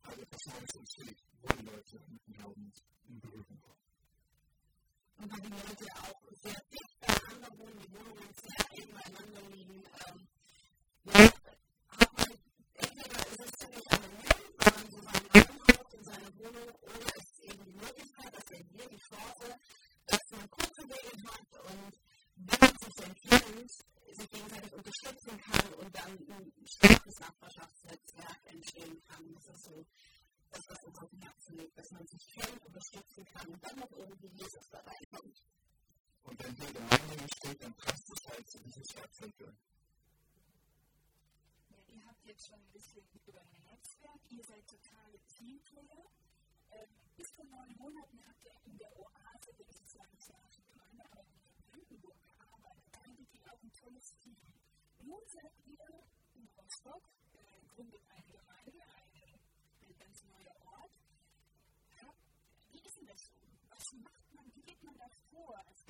halt 0.04 0.20
etwas 0.20 0.46
Neues 0.48 0.76
entsteht, 0.76 1.18
wo 1.42 1.48
die 1.48 1.66
Leute 1.66 2.00
mit 2.08 2.28
dem 2.28 2.34
Glauben 2.34 2.74
in 3.08 3.20
Berührung 3.20 3.60
kommen 3.60 3.91
und 5.22 5.32
da 5.32 5.38
die 5.38 5.50
Leute 5.50 5.86
auch 6.02 6.22
sehr 6.42 6.62
dicht 6.72 7.00
beieinander 7.00 7.50
wohnen, 7.58 7.80
die 7.80 7.92
Wohnungen 7.94 8.34
sehr 8.42 8.66
eng 8.78 8.90
beieinander 8.92 9.42
liegen, 9.54 9.84
ähm, 10.08 10.28
ja, 11.04 11.22
hat 11.90 12.18
man 12.18 12.32
entweder 12.74 13.20
ist 13.28 13.42
es 13.46 13.52
ziemlich 13.60 13.88
anonym, 13.92 14.54
weil 14.58 14.74
man 14.74 14.92
so 14.92 15.02
seinen 15.02 15.30
Namen 15.34 15.62
hat 15.68 15.94
in 15.94 16.04
seiner 16.04 16.32
Wohnung, 16.38 16.70
oder 16.82 17.10
es 17.18 17.26
ist 17.30 17.40
eben 17.44 17.64
die 17.66 17.78
Möglichkeit, 17.78 18.34
dass 18.34 18.48
er 18.50 18.58
hier 18.58 18.90
die 18.90 19.04
Chance, 19.10 19.48
dass 20.08 20.26
man 20.32 20.50
kurze 20.50 20.84
Wege 20.90 21.14
hat 21.30 21.50
und 21.70 21.94
wenn 22.36 22.60
man 22.60 22.76
sich 22.82 22.98
erkennt, 23.06 23.72
sich 24.18 24.30
gegenseitig 24.30 24.74
unterstützen 24.74 25.38
kann 25.40 25.74
und 25.74 25.96
dann 25.96 26.14
ein 26.30 26.52
starkes 26.66 27.20
Nachbarschaftsnetzwerk 27.20 28.40
entstehen 28.46 29.02
kann. 29.08 29.34
Das 29.34 29.46
ist 29.56 29.64
so 29.66 29.86
das, 30.52 30.64
was 30.68 30.84
uns 30.84 30.98
auf 31.00 31.10
dem 31.10 31.22
Herzen 31.22 31.58
liegt, 31.58 31.78
dass 31.78 31.92
man 31.92 32.06
sich 32.08 32.28
kennt, 32.34 32.66
unterstützen 32.66 33.26
kann 33.26 33.48
und 33.48 33.64
dann 33.64 33.80
noch 33.80 33.92
irgendwie 33.92 34.28
Jesus 34.36 34.68
dabei 34.70 34.98
wenn 36.62 36.68
hier 36.68 36.80
Gemeinde 36.80 37.18
entsteht, 37.18 37.64
dann 37.64 37.74
passt 37.74 38.10
es 38.12 38.28
halt 38.28 38.48
zu 38.48 38.60
diesem 38.60 38.84
Stadtviertel. 38.84 39.54
Ja, 41.70 41.78
ihr 41.88 42.06
habt 42.06 42.26
jetzt 42.26 42.48
schon 42.48 42.60
ein 42.60 42.72
bisschen 42.72 43.04
über 43.26 43.42
ein 43.42 43.64
Netzwerk, 43.66 44.22
ihr 44.30 44.44
seid 44.44 44.68
totale 44.68 45.18
Teamplayer. 45.26 46.06
Ähm, 46.72 46.88
bis 47.18 47.32
vor 47.32 47.46
neun 47.46 47.76
Monaten 47.78 48.20
habt 48.28 48.46
ihr 48.46 48.54
in 48.66 48.78
der 48.78 48.92
Oase 49.00 49.54
der 49.58 49.68
islamischen 49.70 50.64
Gemeinde, 50.70 51.04
aber 51.12 51.22
in 51.22 51.42
Brandenburg 51.66 52.18
gearbeitet. 52.22 52.98
Hattet 53.08 53.34
ihr 53.34 53.52
auch 53.52 53.64
ein 53.64 53.74
tolles 53.74 54.16
Team. 54.22 54.38
Nun 55.02 55.22
seid 55.28 55.54
ihr 55.66 56.06
in 56.36 56.48
Rostock, 56.56 57.04
äh, 57.34 57.66
gründet 57.74 58.02
eine 58.10 58.30
Gemeinde, 58.38 58.86
ein 59.82 59.98
ganz 59.98 60.24
neuer 60.26 60.56
Ort. 60.78 60.94
Ja, 61.98 62.14
wie 62.70 62.80
ist 62.86 62.98
denn 62.98 63.08
das 63.08 63.26
so? 63.26 63.50
Was 63.70 63.94
macht 63.94 64.34
man, 64.36 64.46
wie 64.54 64.62
geht 64.62 64.84
man 64.84 64.96
da 64.98 65.10
vor? 65.32 65.58
Habt 65.58 65.81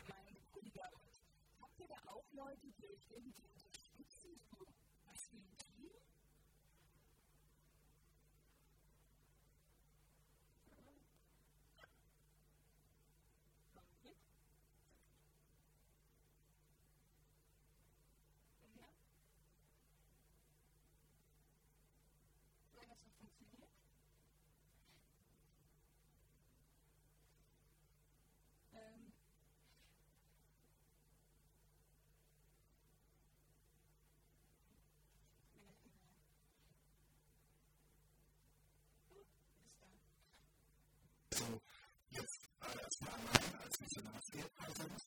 ihr 2.34 2.38
da 2.38 2.44
auch 2.44 2.48
Leute, 2.48 2.68
die 2.78 2.86
euch 2.88 3.12
irgendwie 3.12 3.44
unterstützen? 3.44 4.40
So, 4.50 4.66
was 5.06 5.24
für 5.26 5.38
ein 5.38 5.58
Team? 5.58 5.90
Ähm, 28.74 29.12
So, 41.34 41.62
jetzt 42.12 42.42
äh, 43.02 43.10
allein 43.10 43.56
als 43.62 43.80
Missionarslehrpaar 43.80 44.72
sind. 44.76 45.02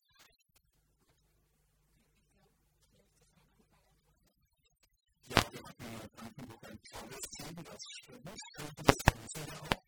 Ja, 5.26 5.52
wir 5.52 5.62
hatten 5.62 5.84
in 5.84 6.10
Brandenburg 6.10 6.64
ein 6.64 6.80
tolles 6.92 7.20
Team, 7.36 7.64
das 7.64 7.82
stimmt. 8.00 8.26
Das 8.26 8.38
wissen 8.84 9.46
wir 9.46 9.62
auch. 9.62 9.82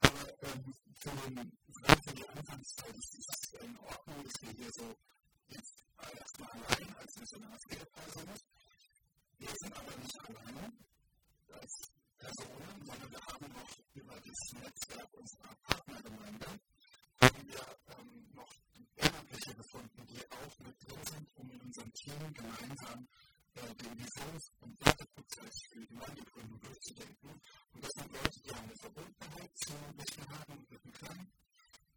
Aber 0.00 0.42
ähm, 0.42 0.72
für, 1.00 2.14
die 2.14 2.28
Anfangszeit 2.28 2.96
ist 2.96 3.18
es 3.18 3.60
in 3.60 3.78
Ordnung, 3.78 4.24
dass 4.24 4.42
wir 4.42 4.52
hier 4.52 4.70
so 4.72 4.96
jetzt 5.48 5.84
erstmal 5.98 6.50
allein 6.50 6.96
als 6.96 7.16
Missionarslehrpaar 7.16 8.10
sind. 8.10 8.40
Wir 9.38 9.54
sind 9.60 9.72
aber 9.76 9.96
nicht 9.96 10.20
alleine 10.20 10.72
als 11.52 11.90
Personen, 12.18 12.86
sondern 12.86 13.10
wir 13.10 13.20
haben 13.20 13.52
noch 13.52 13.70
über 13.94 14.14
das 14.14 14.52
Netzwerk 14.52 15.12
unserer 15.14 15.54
Partnergemeinde 15.62 16.46
haben 17.20 17.46
wir 17.46 17.78
ähm, 17.98 18.30
noch 18.34 18.52
Ehrenamtliche 18.96 19.54
gefunden, 19.54 20.06
die 20.06 20.30
auch 20.30 20.58
mit 20.60 20.76
drin 20.82 21.04
sind, 21.04 21.28
um 21.36 21.50
in 21.50 21.60
unserem 21.60 21.92
Team 22.08 22.32
gemeinsam 22.32 23.06
äh, 23.54 23.74
den 23.74 23.98
Visions- 23.98 24.50
und 24.60 24.80
Werteprozess 24.80 25.54
für 25.68 25.80
die 25.80 25.86
Gemeindegründung 25.88 26.60
durchzudenken. 26.60 27.30
Und 27.74 27.84
das 27.84 27.90
sind 27.92 28.12
Leute, 28.12 28.40
die 28.40 28.52
eine 28.54 28.76
Verbundenheit 28.76 29.50
zu 29.56 29.72
Missionaren 29.94 30.58
und 30.58 30.70
mit 30.70 30.84
dem 30.84 30.92
Klang. 30.92 31.20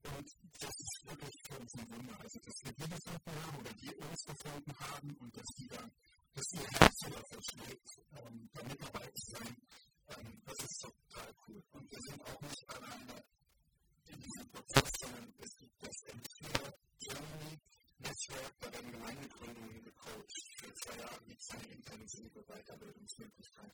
Und 0.04 0.28
das 0.60 0.76
ist 0.84 1.00
wirklich 1.06 1.36
für 1.48 1.60
uns 1.60 1.74
ein 1.76 1.90
Wunder. 1.92 2.20
Also, 2.20 2.40
dass 2.40 2.58
wir 2.64 2.74
die 2.74 2.90
gefunden 2.92 3.32
haben 3.40 3.58
oder 3.58 3.74
die 3.74 3.96
uns 3.96 4.22
gefunden 4.26 4.80
haben 4.80 5.16
und 5.16 5.38
dass 5.38 5.50
ihr 5.60 6.70
Herz 6.80 6.98
dafür 7.00 7.42
schlägt, 7.52 7.90
ähm, 8.12 8.50
damit 8.54 8.82
dabei 8.82 9.08
zu 9.16 9.32
sein, 9.32 9.56
ähm, 10.10 10.42
das 10.46 10.60
ist 10.60 10.82
total 10.82 11.36
cool. 11.48 11.64
Und 11.72 11.92
wir 11.92 12.00
sind 12.02 12.22
auch 12.26 12.42
nicht 12.42 12.70
alleine 12.70 13.24
in 14.08 14.20
diesem 14.20 14.50
Prozess, 14.52 14.92
sondern 15.00 15.34
es 15.40 15.56
gibt 15.56 15.84
das 15.84 15.96
M4 16.12 16.74
Germany 17.00 17.62
Netzwerk, 18.02 18.54
da 18.60 18.74
werden 18.74 18.92
Gemeindegründungen 18.92 19.84
gecoacht. 19.84 20.34
Für 20.58 20.74
zwei 20.74 20.98
Jahre 20.98 21.24
gibt 21.28 21.40
es 21.40 21.50
eine 21.52 21.68
intensive 21.68 22.44
Weiterbildungsmöglichkeit. 22.44 23.74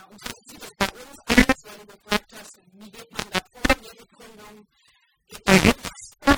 Ja, 0.00 0.06
und 0.06 0.18
so 0.22 0.30
sieht 0.46 0.62
es 0.62 0.70
bei 0.78 0.88
uns 0.88 1.18
aus, 1.28 1.64
weil 1.64 1.78
du 1.78 1.86
gefragt 1.92 2.32
hast, 2.32 2.58
wie 2.72 2.90
geht 2.90 3.10
man 3.12 3.30
da 3.32 3.40
vor, 3.52 3.76
jede 3.82 4.06
Gründung 4.06 4.66
geht 5.28 5.46
da 5.46 5.52
vor. 6.24 6.34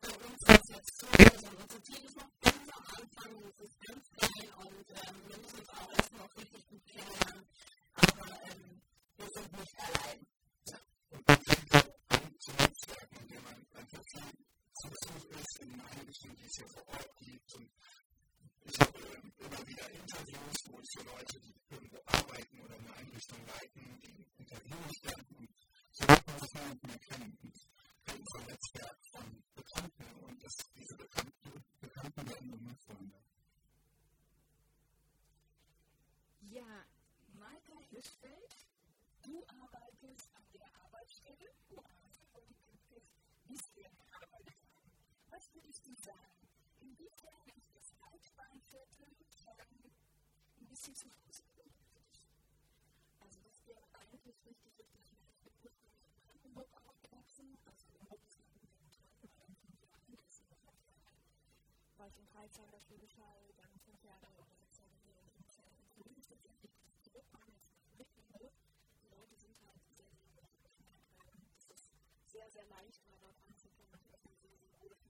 Bei 0.00 0.10
uns 0.26 0.42
ist 0.42 0.58
es 0.58 0.68
jetzt 0.74 0.98
so, 0.98 1.06
also 1.06 1.48
unser 1.62 1.80
Team 1.84 2.02
ist 2.06 2.16
noch 2.16 2.32
ganz 2.42 2.68
am 2.74 2.84
Anfang, 2.98 3.32
es 3.46 3.60
ist 3.62 3.78
ganz 3.86 4.04
klein 4.18 4.50
und 4.66 4.86
ähm, 4.90 5.14
wir 5.28 5.36
müssen 5.38 5.58
uns 5.60 5.68
auch 5.68 5.90
erstmal 5.94 6.22
noch 6.26 6.36
richtig 6.38 6.66
gut 6.66 6.82
kennenlernen, 6.90 7.46
aber 7.94 8.26
ähm, 8.50 8.82
wir 9.16 9.28
sind 9.30 9.52
nicht 9.52 9.74
allein. 9.78 10.18
Und 11.10 11.28
man 11.28 11.38
fängt 11.46 11.72
halt 11.74 11.92
an 12.08 12.34
zu 12.40 12.50
netzwerken, 12.50 13.16
indem 13.22 13.42
man 13.44 13.66
einfach 13.78 14.02
zu 14.02 14.88
Besuch 14.90 15.24
ist 15.38 15.54
in 15.62 15.80
Einrichtungen, 15.80 16.36
die 16.36 16.46
es 16.46 16.56
hier 16.56 16.68
vor 16.74 16.88
Ort 16.88 17.10
gibt. 17.20 17.54
Und 17.54 17.70
ich 18.64 18.80
habe 18.80 18.98
ähm, 18.98 19.32
immer 19.38 19.66
wieder 19.68 19.86
Interviews, 19.88 20.56
wo 20.66 20.80
ich 20.80 20.90
für 20.98 21.04
Leute, 21.06 21.38
die 21.40 21.54
irgendwo 21.70 21.98
arbeiten 22.06 22.60
oder 22.60 22.76
eine 22.76 22.94
Einrichtung 22.94 23.38
leiten, 23.46 23.98
die 24.00 24.26
interviewen 24.38 24.86
mich 24.86 25.00
dann. 25.02 25.24
Und 25.36 25.48
so 25.92 26.04
lernt 26.06 26.26
man 26.26 26.38
sich 26.38 26.52
mehr 26.54 26.70
und 26.70 26.82
mehr 26.84 26.98
kennen. 26.98 27.38
Und 27.42 27.54
kriegt 28.04 28.28
so 28.28 28.38
ein 28.38 28.46
Netzwerk 28.46 28.98
von 29.12 29.42
Bekannten. 29.54 30.06
Und 30.24 30.42
das, 30.42 30.54
diese 30.74 30.96
Bekannten, 30.96 31.64
Bekannten 31.80 32.28
werden 32.28 32.52
immer 32.52 32.76
Freunde. 32.86 33.18
Ja, 36.50 36.84
Hirschfeld, 37.98 38.54
du 39.22 39.44
arbeitest 39.48 40.30
an 40.36 40.44
der 40.54 40.70
Arbeitsstelle, 40.84 41.50
du 41.68 41.78
arbeitest 41.82 42.32
und 42.32 42.48
du 42.48 42.54
könntest 42.62 43.10
bisher 43.48 43.90
gearbeitet 43.90 44.54
haben. 44.70 44.92
Was 45.30 45.52
würdest 45.52 45.84
du 45.84 45.92
sagen? 45.96 46.46
Inwiefern 46.78 47.48
ist 47.56 47.74
das 47.74 47.90
Altbahnviertel 48.06 49.10
schon 49.34 49.58
ein 49.58 50.66
bisschen 50.68 50.94
zu 50.94 51.08
Hause 51.10 51.42
für 51.56 51.64
dich? 51.64 51.74
Also, 53.18 53.40
das 53.42 53.66
wäre 53.66 53.82
eigentlich 53.94 54.24
richtig, 54.26 54.54
richtig 54.78 54.94
nice. 54.94 55.34
Wir 55.42 55.52
wurden 55.58 55.82
in 55.82 56.22
Brandenburg 56.22 56.70
aufgewachsen, 56.86 57.58
also 57.66 57.84
überhaupt 57.88 58.24
ist 58.28 58.38
noch 58.38 58.54
nicht 58.54 58.70
so 58.70 59.26
toll, 59.26 59.26
aber 59.26 59.34
dann 59.42 59.56
fünf 59.58 59.82
Jahre, 59.82 60.06
das 60.14 60.38
ist 60.38 60.46
noch 60.46 60.62
fünf 60.70 60.86
Jahre. 60.86 61.18
War 61.96 62.06
ich 62.06 62.16
in 62.16 62.28
Freizeit 62.28 62.72
auf 62.72 62.88
jeden 62.90 63.08
Fall, 63.08 63.42
dann 63.56 63.74
fünf 63.80 64.04
Jahre 64.04 64.28
oder 64.38 64.46
sechs 64.54 64.78
Jahre 64.78 64.94
hier 65.02 65.18
in 65.18 65.34
fünf 65.34 65.58
Jahre 65.58 65.74
in 65.74 65.88
Berlin, 65.98 66.14
das 66.14 66.30
ist 66.30 66.44
ja 66.46 66.52
nicht 66.52 67.02
zurückfahren, 67.02 67.54
jetzt 67.98 68.16
nach 68.16 68.28
Mittelmeer. 68.30 68.52
Die 69.02 69.08
Leute 69.10 69.36
sind 69.36 69.56
halt 69.66 69.80
sehr, 69.82 70.06
sehr 70.22 70.46
gut. 70.46 70.78
Es 71.58 71.66
ist 71.70 71.90
sehr, 72.30 72.48
sehr 72.50 72.66
leicht, 72.66 73.04
mal 73.08 73.18
dort 73.18 73.38
anzukommen, 73.46 73.98
und 73.98 74.14
öffnen 74.14 74.46
sie 74.46 74.56
sich 74.56 74.74
offen, 74.78 75.00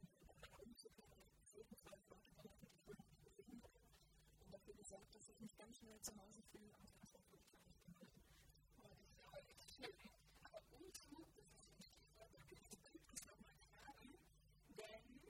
umzukommen. 0.65 1.19
Auf 1.45 1.55
jeden 1.55 1.77
Fall 1.77 1.99
Leute 2.37 2.57
kommen, 2.65 2.79
die 2.81 2.87
wirklich 2.87 3.19
bewegen 3.21 3.61
können. 3.61 3.93
Und 4.41 4.53
dafür 4.55 4.75
gesorgt, 4.75 5.15
dass 5.15 5.29
mich 5.89 5.97
schnell 5.97 6.01
zu 6.03 6.17
Hause 6.21 6.43
fühle 6.53 6.75
und 6.77 6.93
ganz 6.93 7.13
gut 7.13 7.41
kann 7.49 7.61
ich 7.65 7.81
gemacht. 7.81 8.13
Aber 8.77 8.89
das 8.89 9.01
ist 9.01 9.25
auch 9.25 9.37
echt 9.49 9.65
schön. 9.73 9.95
Aber 10.45 10.61
Umzug, 10.77 11.27
das 11.37 11.47
ist 11.49 11.65
ein 11.65 11.83
Stichwort, 11.83 12.29
da 12.33 12.45
will 12.45 12.59
ich 12.61 12.69
die 12.69 12.83
Glückes 12.85 13.25
nochmal 13.25 13.57
fragen. 13.73 14.13
Denn, 14.77 15.21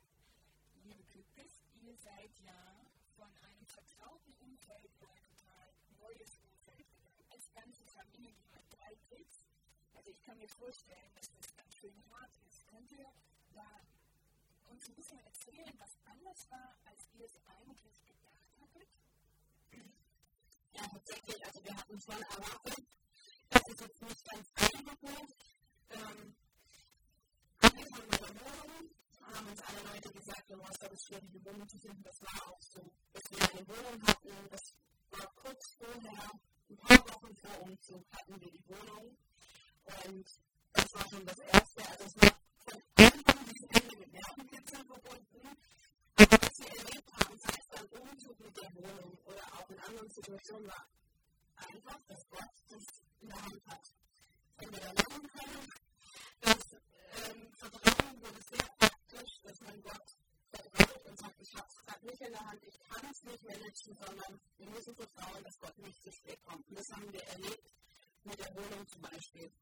liebe 0.82 1.04
Glückes, 1.04 1.62
ihr 1.80 1.96
seid 1.96 2.32
ja 2.40 2.86
von 3.14 3.30
einem 3.46 3.66
vertrauten 3.66 4.34
Umfeld 4.40 4.90
in 4.98 5.06
ein 5.06 5.22
total 5.30 5.68
neues 6.00 6.38
Umfeld. 6.42 6.86
Als 7.30 7.52
ganze 7.54 7.84
Familie 7.86 8.34
mit 8.50 8.66
drei 8.74 8.96
Kids. 9.08 9.46
Also 9.94 10.10
ich 10.10 10.20
kann 10.22 10.38
mir 10.38 10.48
vorstellen, 10.48 11.12
dass 11.14 11.30
das 11.38 11.54
ganz 11.54 11.74
schön 11.74 11.94
hart 12.10 12.34
ist. 12.48 12.66
Könnt 12.66 12.90
ihr 12.92 13.06
da 13.54 13.80
uns 14.66 14.88
ein 14.88 14.94
bisschen 14.94 15.20
erzählen, 15.20 15.72
was 15.78 15.96
anders 16.04 16.50
war, 16.50 16.74
als 16.84 17.08
ihr 17.14 17.26
es 17.26 17.38
eigentlich 17.46 18.04
gedacht 18.04 18.50
hattet? 18.60 18.88
Ja, 20.72 20.82
tatsächlich, 20.88 21.46
also 21.46 21.64
wir 21.64 21.76
hatten 21.76 22.00
schon 22.00 22.22
erwartet, 22.22 22.86
dass 23.50 23.62
es 23.68 23.80
jetzt 23.80 24.02
nicht 24.02 24.24
ganz 24.24 24.48
einfach 24.56 25.02
wird. 25.02 25.30
Ähm, 25.90 26.34
angefangen 27.60 28.08
mit 28.10 28.20
der 28.20 28.34
Wohnung, 28.40 28.90
haben 29.22 29.48
uns 29.48 29.60
alle 29.62 29.82
Leute 29.92 30.10
gesagt, 30.10 30.50
du 30.50 30.62
hast 30.64 30.82
es 30.82 31.02
schwierig, 31.04 31.30
die 31.32 31.44
Wohnung 31.44 31.68
zu 31.68 31.78
finden. 31.78 32.02
Das 32.02 32.20
war 32.22 32.48
auch 32.48 32.60
so, 32.60 32.92
dass 33.12 33.22
wir 33.30 33.50
eine 33.50 33.68
Wohnung 33.68 34.06
hatten. 34.06 34.48
Das 34.50 34.74
war 35.10 35.32
kurz 35.34 35.76
vorher, 35.78 36.30
ein 36.70 36.76
paar 36.76 36.98
Wochen 37.08 37.34
vor 37.36 37.62
Umzug 37.62 38.04
hatten 38.12 38.40
wir 38.40 38.50
die 38.50 38.64
Wohnung. 38.68 39.16
Und 40.04 40.26
das 40.72 40.94
war 40.94 41.08
schon 41.08 41.26
das 41.26 41.38
Erste. 41.38 41.88
Also 41.88 42.04
es 42.04 42.16
war 42.22 42.38
von 42.64 42.82
Anfang 42.96 43.44
bis 43.46 43.62
Ende 43.82 43.96
mit 43.96 44.12
Nervenkitzeln 44.12 44.86
verbunden. 44.86 45.56
Was 46.18 46.58
wir 46.58 46.66
erlebt 46.66 47.12
haben, 47.12 47.38
sei 47.38 47.54
es 47.60 47.68
beim 47.68 48.02
Umzug 48.02 48.40
mit 48.40 48.56
der 48.56 48.74
Wohnung 48.74 49.18
oder 49.24 49.44
auch 49.54 49.68
Situation 50.18 50.66
war 50.66 50.88
einfach, 51.54 52.00
dass 52.08 52.28
Gott 52.28 52.54
das 52.68 52.84
in 53.20 53.28
der 53.28 53.40
Hand 53.40 53.66
hat. 53.66 53.92
Wenn 54.58 54.72
wir 54.72 54.80
da 54.80 54.92
können, 55.04 55.72
das 56.40 56.58
ähm, 57.22 57.52
wurde 58.20 58.42
sehr 58.50 58.68
praktisch, 58.78 59.40
dass 59.44 59.60
man 59.60 59.80
Gott 59.82 60.16
vertraut 60.50 61.06
und 61.06 61.18
sagt, 61.18 61.40
ich 61.40 61.54
habe 61.54 61.68
es 61.68 61.86
gerade 61.86 62.06
nicht 62.06 62.20
in 62.20 62.32
der 62.32 62.46
Hand, 62.46 62.64
ich 62.64 62.80
kann 62.80 63.10
es 63.10 63.22
nicht 63.22 63.44
managen, 63.44 63.96
sondern 63.96 64.40
wir 64.56 64.70
müssen 64.70 64.96
vertrauen, 64.96 65.44
dass 65.44 65.58
Gott 65.60 65.78
nicht 65.78 66.02
zu 66.02 66.10
spät 66.10 66.42
kommt. 66.44 66.68
Und 66.68 66.78
das 66.78 66.88
haben 66.90 67.12
wir 67.12 67.22
erlebt 67.22 67.70
mit 68.24 68.38
der 68.40 68.54
Wohnung 68.56 68.88
zum 68.88 69.02
Beispiel. 69.02 69.52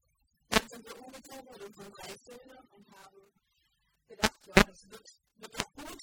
Dann 0.48 0.68
sind 0.70 0.84
wir 0.86 1.04
umgezogen 1.04 1.52
mit 1.52 1.62
unseren 1.62 1.92
drei 1.92 2.16
Söhnen 2.16 2.58
und 2.70 2.88
haben 2.96 3.20
gedacht, 4.08 4.46
ja, 4.46 4.54
das 4.54 4.88
wird, 4.88 5.06
wird 5.36 5.54
doch 5.54 5.74
gut. 5.74 6.02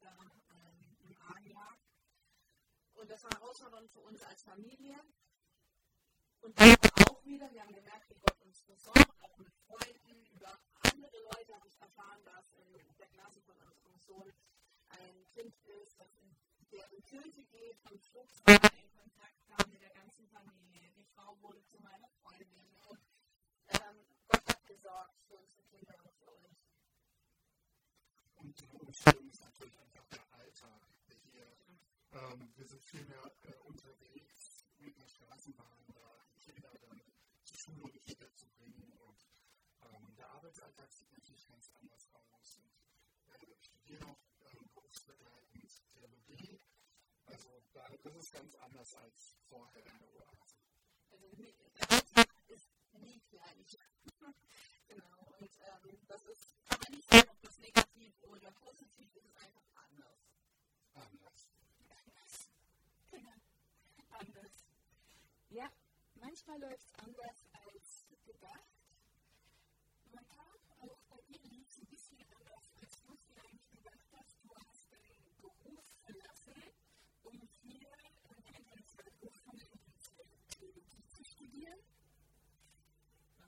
da 0.00 0.16
ähm, 0.50 0.96
im 1.00 1.52
lag. 1.52 1.76
Und 2.94 3.10
das 3.10 3.22
war 3.24 3.30
herausfordernd 3.32 3.90
für 3.90 4.00
uns 4.00 4.22
als 4.22 4.42
Familie. 4.42 4.98
Und 6.40 6.58
dann 6.58 6.76
auch 7.08 7.24
wieder, 7.24 7.52
wir 7.52 7.62
haben 7.62 7.74
gemerkt, 7.74 8.08
wie 8.10 8.18
Gott 8.20 8.40
uns 8.40 8.60
versorgt, 8.62 9.10
auch 9.20 9.38
mit 9.38 9.52
Freunden, 9.66 10.24
über 10.26 10.58
andere 10.92 11.18
Leute 11.22 11.54
habe 11.54 11.68
ich 11.68 11.80
erfahren, 11.80 12.24
dass 12.24 12.52
in 12.52 12.96
der 12.98 13.08
Klasse 13.08 13.40
von 13.42 13.56
unserem 13.56 13.98
Sohn 13.98 14.32
ein 14.88 15.26
Kind 15.26 15.54
ist, 15.82 15.98
das 16.00 16.14
in 16.14 16.36
deren 16.70 17.02
Kirche 17.04 17.44
geht, 17.44 17.78
am 17.84 17.98
Schluss 17.98 18.42
in 18.46 18.92
Kontakt 18.94 19.46
kam 19.48 19.70
mit 19.70 19.82
der 19.82 19.90
ganzen 19.90 20.28
Familie. 20.28 20.90
Die 20.96 21.04
Frau 21.14 21.36
wurde 21.40 21.62
zu 21.64 21.78
meiner 21.80 22.08
Freundin. 22.22 22.70
Und 22.88 23.00
ähm, 23.68 24.06
Gott 24.28 24.48
hat 24.48 24.66
gesorgt 24.66 25.14
für 25.26 25.36
unsere 25.36 25.62
Kinder 25.64 25.94
und 26.04 26.14
für 26.16 26.30
uns. 26.30 26.67
Und 28.38 28.60
die 28.60 28.68
Umstellung 28.68 29.28
ist 29.30 29.42
natürlich 29.42 29.78
einfach 29.80 30.06
der 30.08 30.32
Alltag. 30.34 30.80
Hier, 31.32 31.46
ähm, 32.12 32.52
wir 32.56 32.66
sind 32.66 32.84
viel 32.84 33.04
mehr 33.06 33.32
äh, 33.42 33.52
unterwegs 33.64 34.64
mit 34.78 34.96
der 34.96 35.08
Straßenbahn, 35.08 35.84
da 35.94 36.24
Kinder 36.40 36.70
dann 36.80 37.00
zur 37.44 37.58
Schule 37.58 37.82
und 37.84 38.04
Kita 38.04 38.32
zu 38.34 38.46
bringen. 38.50 38.92
Und 39.00 39.26
ähm, 39.82 40.14
der 40.16 40.30
Arbeitsalltag 40.30 40.92
sieht 40.92 41.10
natürlich 41.12 41.46
ganz 41.48 41.70
anders 41.80 42.08
aus. 42.12 42.58
Und 42.58 43.34
äh, 43.34 43.52
ich 43.52 43.64
studiere 43.66 44.06
auch 44.06 44.22
ähm, 44.52 44.70
berufsbegleitend 44.72 45.82
Theologie. 45.92 46.60
Also 47.26 47.62
da, 47.72 47.88
das 48.02 48.14
ist 48.14 48.32
ganz 48.32 48.54
anders 48.56 48.94
als 48.94 49.34
vorher 49.48 49.84
in 49.84 49.98
der 49.98 50.08
Oase. 50.14 50.56
Also 51.10 51.26
der 51.28 52.54
ist 52.54 52.70
nie 52.92 53.20
gleich. 53.30 53.78
genau. 54.88 55.26
Und 55.38 55.50
ähm, 55.60 55.98
das 56.06 56.24
ist, 56.24 56.52
man 56.70 56.92
nicht 56.92 57.27
negativ 57.60 58.14
oder 58.24 58.50
positiv 58.52 59.14
ist, 59.16 59.26
ist 59.26 59.36
einfach 59.36 59.62
anders. 59.74 60.20
Anders. 60.94 61.48
Genau. 63.10 63.32
Anders. 64.10 64.52
Ja, 65.50 65.70
manchmal 66.14 66.60
läuft 66.60 66.84
es 66.84 66.94
anders 67.04 67.44
als 67.52 68.04
gedacht. 68.26 68.68
Man 70.12 70.26
kann 70.28 70.46
auch 70.80 71.02
bei 71.08 71.20
dir 71.22 71.42
liegt 71.50 71.70
es 71.70 71.78
ein 71.78 71.86
bisschen 71.86 72.18
anders, 72.34 72.70
als 72.80 73.02
du 73.02 73.14
es 73.14 73.24
dir 73.26 73.40
eigentlich 73.42 73.70
gedacht 73.70 74.06
hast. 74.12 74.36
Du 74.42 74.54
hast 74.54 74.92
deinen 74.92 75.40
Beruf 75.40 75.84
verlassen, 76.04 76.62
um 77.22 77.48
hier 77.62 77.88
in 78.36 78.54
internationalen 78.54 79.70
Hochschulen 79.86 80.48
Theologie 80.48 81.04
zu 81.08 81.24
studieren. 81.24 81.78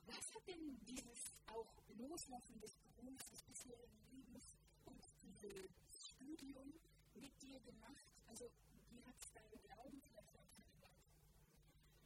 Was 0.07 0.35
hat 0.35 0.47
denn 0.49 0.79
dieses 0.85 1.33
auch 1.49 1.73
Loslassen 1.99 2.61
des 2.61 2.80
Berufs, 3.01 3.31
des 3.31 3.43
bisherigen 3.43 3.99
Lebens 4.13 4.57
und 4.85 5.01
dieses 5.41 6.09
Studium 6.09 6.75
mit 7.15 7.33
dir 7.41 7.59
gemacht? 7.61 8.05
Also, 8.29 8.51
wie 8.91 9.03
hat 9.05 9.17
es 9.19 9.33
deinen 9.33 9.57
Glauben 9.63 10.03
vielleicht 10.05 10.37
auch 10.37 10.49
verändert? 10.53 11.01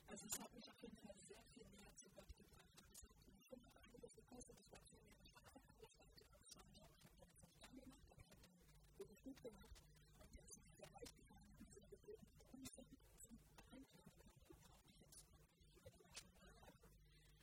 Also, 0.06 0.26
es 0.26 0.38
hat 0.38 0.54
mich 0.54 0.70
auf 0.70 0.80
jeden 0.82 0.96
Fall 0.98 1.16
sehr 1.18 1.42
viel 1.52 1.66
näher 1.66 1.94
zu 1.96 2.08
Gott 2.10 2.30
gebracht. 2.38 2.78
Es 2.94 3.02
hat 3.02 3.26
mich 3.26 3.44
schon 3.44 3.60
noch 3.60 3.74
einiges 3.82 4.14
gekostet. 4.14 4.56
Es 4.60 4.70
war 4.70 4.80
viel 4.86 5.00
mehr 5.02 5.18
ich 5.18 5.34
habe 5.34 5.50
auch 5.50 5.66
schon 5.66 5.82
ich 6.14 6.22
habe 6.22 6.30
dann 6.30 7.34
Verstand 7.42 7.82
gemacht, 7.82 8.06
aber 8.12 8.22
ich 8.22 8.30
habe 8.30 8.38
dann 8.38 8.98
wirklich 8.98 9.22
gut 9.24 9.42
gemacht. 9.42 9.74
Und 10.20 10.30
der 10.30 10.46
ist 10.46 10.62
mir 10.62 10.74
sehr 10.78 10.90
leicht 10.94 11.16
gefallen, 11.16 11.50
diese 11.58 11.80
Gebeten 11.90 12.28
umsetzen 12.52 12.98
zum 13.18 13.34
Beeinflussen. 13.50 14.22
Und 14.22 15.10
ich 15.10 15.10
jetzt 15.10 15.26
über 15.74 15.90
die 15.90 16.14
schon 16.14 16.30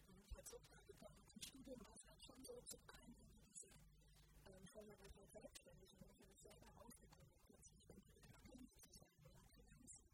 und 0.08 0.38
hat 0.38 0.48
so 0.48 0.58
klar 0.72 0.84
gekommen, 0.88 1.20
zum 1.28 1.42
Studium 1.42 1.80
war 1.84 1.96
es 1.96 2.08
halt 2.08 2.24
schon 2.24 2.44
so 2.44 2.56
zu 2.64 2.78
einem, 2.88 3.16
diese 3.52 3.68
ähm, 4.82 4.88
Vorbereitung 4.88 5.28
selbstständig 5.30 5.94
und 6.00 6.10
ich 6.10 6.26
habe 6.26 6.34
selber 6.36 6.72
plötzlich 7.46 7.86
wenn 7.88 7.98
ich 7.98 8.10
wieder 8.10 8.26
drin 8.42 8.68
zu 8.80 8.90
sein 8.90 9.14
Finanzen. 9.54 10.10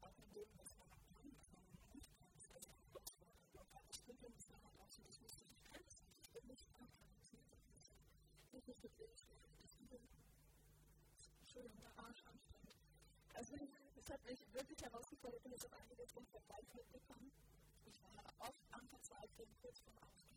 Auch 0.00 0.16
in 0.18 0.32
dem, 0.32 0.48
was 0.58 0.76
man 0.76 0.88
angefangen 1.16 1.72
hat, 1.88 2.04
also 2.34 2.60
Gott 2.92 3.08
war 3.20 3.80
und 3.80 3.88
das 3.88 3.96
Studium 3.96 4.32
ist 4.36 4.50
dann 4.50 4.62
halt 4.64 4.76
auch 4.80 4.90
so, 4.90 5.02
das 5.02 5.20
musste 5.20 5.44
ich 5.44 5.56
alles 5.72 6.02
nicht. 6.04 6.20
Ich 6.20 6.30
bin 6.30 6.46
nicht 6.46 6.68
anfangen, 6.76 7.14
das 7.16 7.32
ist 7.32 7.32
nicht 7.32 7.92
nicht 8.52 8.68
wirklich 8.68 8.92
das 9.62 9.72
Studium. 9.72 10.02
Entschuldigung, 11.40 11.80
der 11.80 12.04
Arsch 12.04 12.22
anstrengend. 12.26 12.76
Also 13.32 13.56
es 13.96 14.10
hat 14.10 14.24
mich 14.24 14.40
wirklich 14.52 14.82
herausgefordert, 14.82 15.38
ich 15.38 15.42
bin 15.42 15.52
jetzt 15.52 15.66
auf 15.66 16.12
von 16.12 16.26
Verzweiflung 16.26 16.84
gekommen. 16.92 17.32
Ich 17.86 18.02
war 18.02 18.24
oft 18.38 18.64
am 18.72 18.86
Verzweifeln, 18.88 19.48
kurz 19.60 19.80
vorm 19.80 19.96
Ausstieg. 19.98 20.31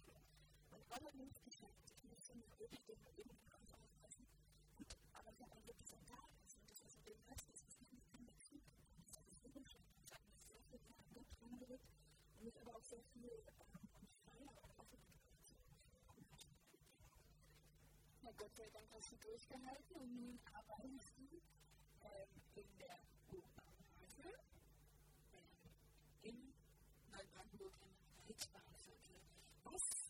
Und 0.96 1.14
mir 1.16 1.26
nicht 1.26 1.44
geschafft. 1.44 1.92
Ich 1.98 2.10
musste 2.10 2.36
mir 2.38 2.48
wirklich 2.58 2.82
den 2.86 2.98
Leben 3.18 3.38
ganz 3.50 3.74
aufpassen. 3.74 4.26
Und, 4.80 4.96
aber 5.12 5.30
ich 5.30 5.42
habe 5.42 5.52
auch 5.52 5.66
wirklich 5.68 5.88
so 5.88 5.98
da 6.08 6.16
ist. 6.40 6.56
Und 6.56 6.72
das 6.72 6.82
ist 6.86 6.96
mit 7.04 7.08
dem 7.08 7.22
Rest, 7.28 7.50
das 7.52 7.62
ist 7.68 7.82
nicht 7.92 8.08
in 8.16 8.26
der 8.26 8.36
Krieg. 8.36 8.64
Das 9.04 9.28
ist 9.28 9.44
wunderschön. 9.44 9.84
Das 10.00 10.12
hat 10.14 10.24
mich 10.26 10.40
sehr 10.40 10.62
viel 10.64 10.80
mehr 10.88 10.96
an 10.98 11.12
Gott 11.14 11.28
reingerückt. 11.42 11.92
Und 12.38 12.46
mich 12.46 12.62
aber 12.62 12.76
auch 12.76 12.84
sehr 12.84 13.04
viel 13.12 13.28
ähm, 13.28 13.76
und 14.00 14.10
freier 14.24 14.56
und 14.56 14.80
offener 14.80 15.04
Na 18.24 18.32
Gott 18.38 18.56
sei 18.56 18.70
Dank 18.70 18.88
hast 18.94 19.12
du 19.12 19.16
durchgehalten 19.18 19.96
und 19.98 20.16
nun 20.16 20.40
arbeitest 20.54 21.12
du 21.18 21.28
ähm, 22.08 22.42
in 22.56 22.78
der 22.80 23.00
Oase 23.36 24.32
ähm, 25.34 25.44
in 26.24 26.54
Neubrandenburg 27.12 27.74
im 27.84 27.92
Weltbahnviertel. 28.28 29.20
Was 29.66 30.05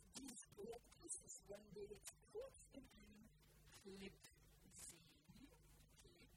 Projekt 0.55 1.03
ist, 1.03 1.19
das 1.23 1.49
wollen 1.49 1.69
wir 1.73 1.83
jetzt 1.83 2.13
kurz 2.31 2.55
in 2.71 2.83
einem 2.87 3.29
Clip 3.83 4.13
sehen. 4.73 5.09
Clip. 6.03 6.31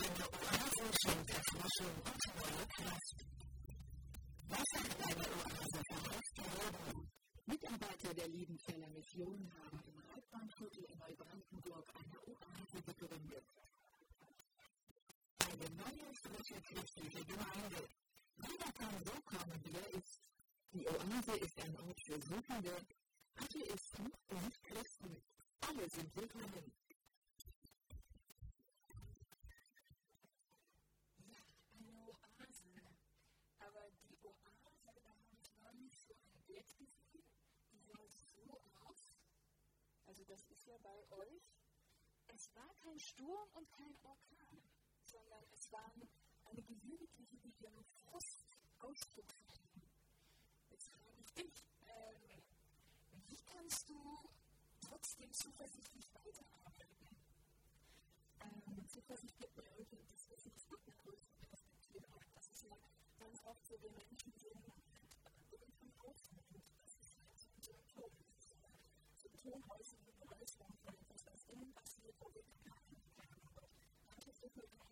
Eine 0.00 0.24
Oase 0.32 0.86
schenkt 1.02 1.30
Erfrischung 1.30 1.94
und 2.08 2.22
neue 2.40 2.66
Kraft. 2.76 3.18
Was 4.48 4.68
hat 4.74 4.90
eine 5.04 5.26
Oase 5.36 5.80
vorausgehoben? 5.90 7.10
Mitarbeiter 7.46 8.14
der 8.14 8.28
Liebenfeller 8.28 8.88
Mission 8.88 9.52
haben 9.52 9.80
im 9.86 9.98
Reitbahnviertel 10.10 10.84
in 10.84 10.98
Neubrandenburg 10.98 11.86
eine 12.00 12.18
Oase 12.32 12.82
gegründet. 12.82 13.44
Eine 15.38 15.70
neue, 15.76 16.14
frische 16.22 16.60
christliche 16.62 17.24
Gemeinde. 17.26 17.88
Jeder 18.36 18.72
kann 18.72 19.04
so 19.04 19.12
kommen, 19.24 19.60
wie 19.64 19.76
er 19.76 19.90
ist. 19.94 20.33
Die 20.74 20.88
Oase 20.88 21.36
ist 21.36 21.56
ein 21.60 21.76
Ort 21.86 22.00
für 22.00 22.20
Suchende, 22.20 22.76
Atheisten 23.36 24.12
und 24.26 24.62
Christen. 24.64 25.22
Alle 25.60 25.88
sind 25.88 26.16
willkommen. 26.16 26.72
Das 40.26 40.50
ist 40.50 40.66
ja 40.66 40.76
bei 40.82 41.16
euch. 41.16 41.42
Es 42.26 42.52
war 42.56 42.74
kein 42.82 42.98
Sturm 42.98 43.48
und 43.52 43.70
kein 43.70 43.94
Orkan, 44.02 44.58
sondern 45.04 45.44
es 45.52 45.70
war 45.70 45.92
eine 46.46 46.62
gewöhnliche, 46.62 47.70
Frust 48.04 48.48
Ausdruck 48.80 49.33
kannst 53.64 53.88
du 53.88 53.96
trotzdem 54.86 55.32
zuversichtlich 55.32 56.06
weiterarbeiten. 56.12 57.16
Ähm, 58.44 58.88
Zuversicht 58.88 59.38
gibt 59.38 59.56
mir 59.56 59.64
irgendwie 59.78 60.04
das 60.12 60.28
ist 60.28 60.46
es 60.46 60.68
eine 60.68 60.92
größere 61.00 61.32
Perspektive. 61.48 62.04
Das 62.34 62.48
ist 62.52 62.62
ja 62.64 62.76
ganz 63.18 63.40
auch 63.46 63.56
so 63.64 63.76
den 63.78 63.96
Menschen, 63.96 64.36
denen 64.36 64.60
irgendwann 64.68 65.08
äh, 65.24 65.96
aufnimmt. 66.04 66.68
Das 66.84 66.92
ist 66.92 67.16
halt 67.16 67.32
ja 67.32 67.36
so 67.40 67.48
ein 67.48 67.64
Symptom. 67.64 68.12
Symptomhäuser 69.16 69.96
und 70.04 70.20
Bereicherung, 70.20 70.76
das 71.08 71.22
ist 71.24 71.48
innen 71.48 71.72
passiert, 71.72 72.14
wo 72.20 72.34
wir 72.34 72.42
keine 72.44 72.68
Ahnung 72.76 73.00
haben. 73.16 73.68
Manche 74.04 74.32
Sachen 74.34 74.83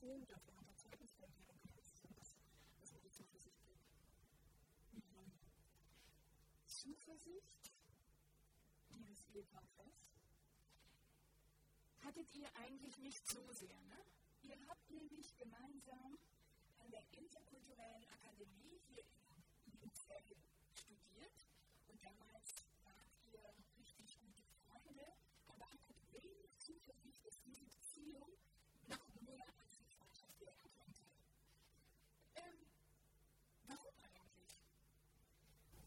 erzählen 0.00 0.24
dürfen 0.26 0.56
und 0.56 0.66
das 0.66 0.76
Zeugnis 0.78 1.12
das 1.20 1.92
ist 1.92 2.04
etwas, 2.04 2.34
was 2.80 2.92
mir 2.92 3.00
die 3.00 3.10
Zuversicht 6.66 7.70
Ehepaar 9.34 9.62
fest, 9.76 10.10
hattet 12.02 12.34
ihr 12.34 12.48
eigentlich 12.56 12.98
nicht 12.98 13.26
so 13.28 13.40
sehr. 13.52 13.80
Ne? 13.82 13.98
Ihr 14.42 14.56
habt 14.66 14.90
nämlich 14.90 15.36
gemeinsam 15.36 16.18
an 16.78 16.90
der 16.90 17.04
Interkulturellen 17.12 18.04
Akademie 18.08 18.80
hier 18.88 19.04
in 19.66 19.80
Luzern 19.80 20.24
studiert 20.74 21.46
und 21.88 22.02
damals 22.02 22.54
wart 22.82 23.06
ihr 23.32 23.44
richtig 23.76 24.16
gute 24.18 24.42
Freunde, 24.66 25.12
aber 25.48 25.66
hattet 25.70 25.96
wenig 26.12 26.50
Zuversicht, 26.58 27.24
dass 27.24 27.40
diese 27.42 27.64
Beziehung 27.64 28.32
noch 28.88 29.06
mehr 29.22 29.46
als 29.60 29.78
eine 29.78 29.86
Freundschaft 29.86 30.40
werden 30.40 30.70
könnte. 30.76 31.04
Ähm, 32.34 32.66
warum 33.66 33.94
eigentlich? 34.02 34.52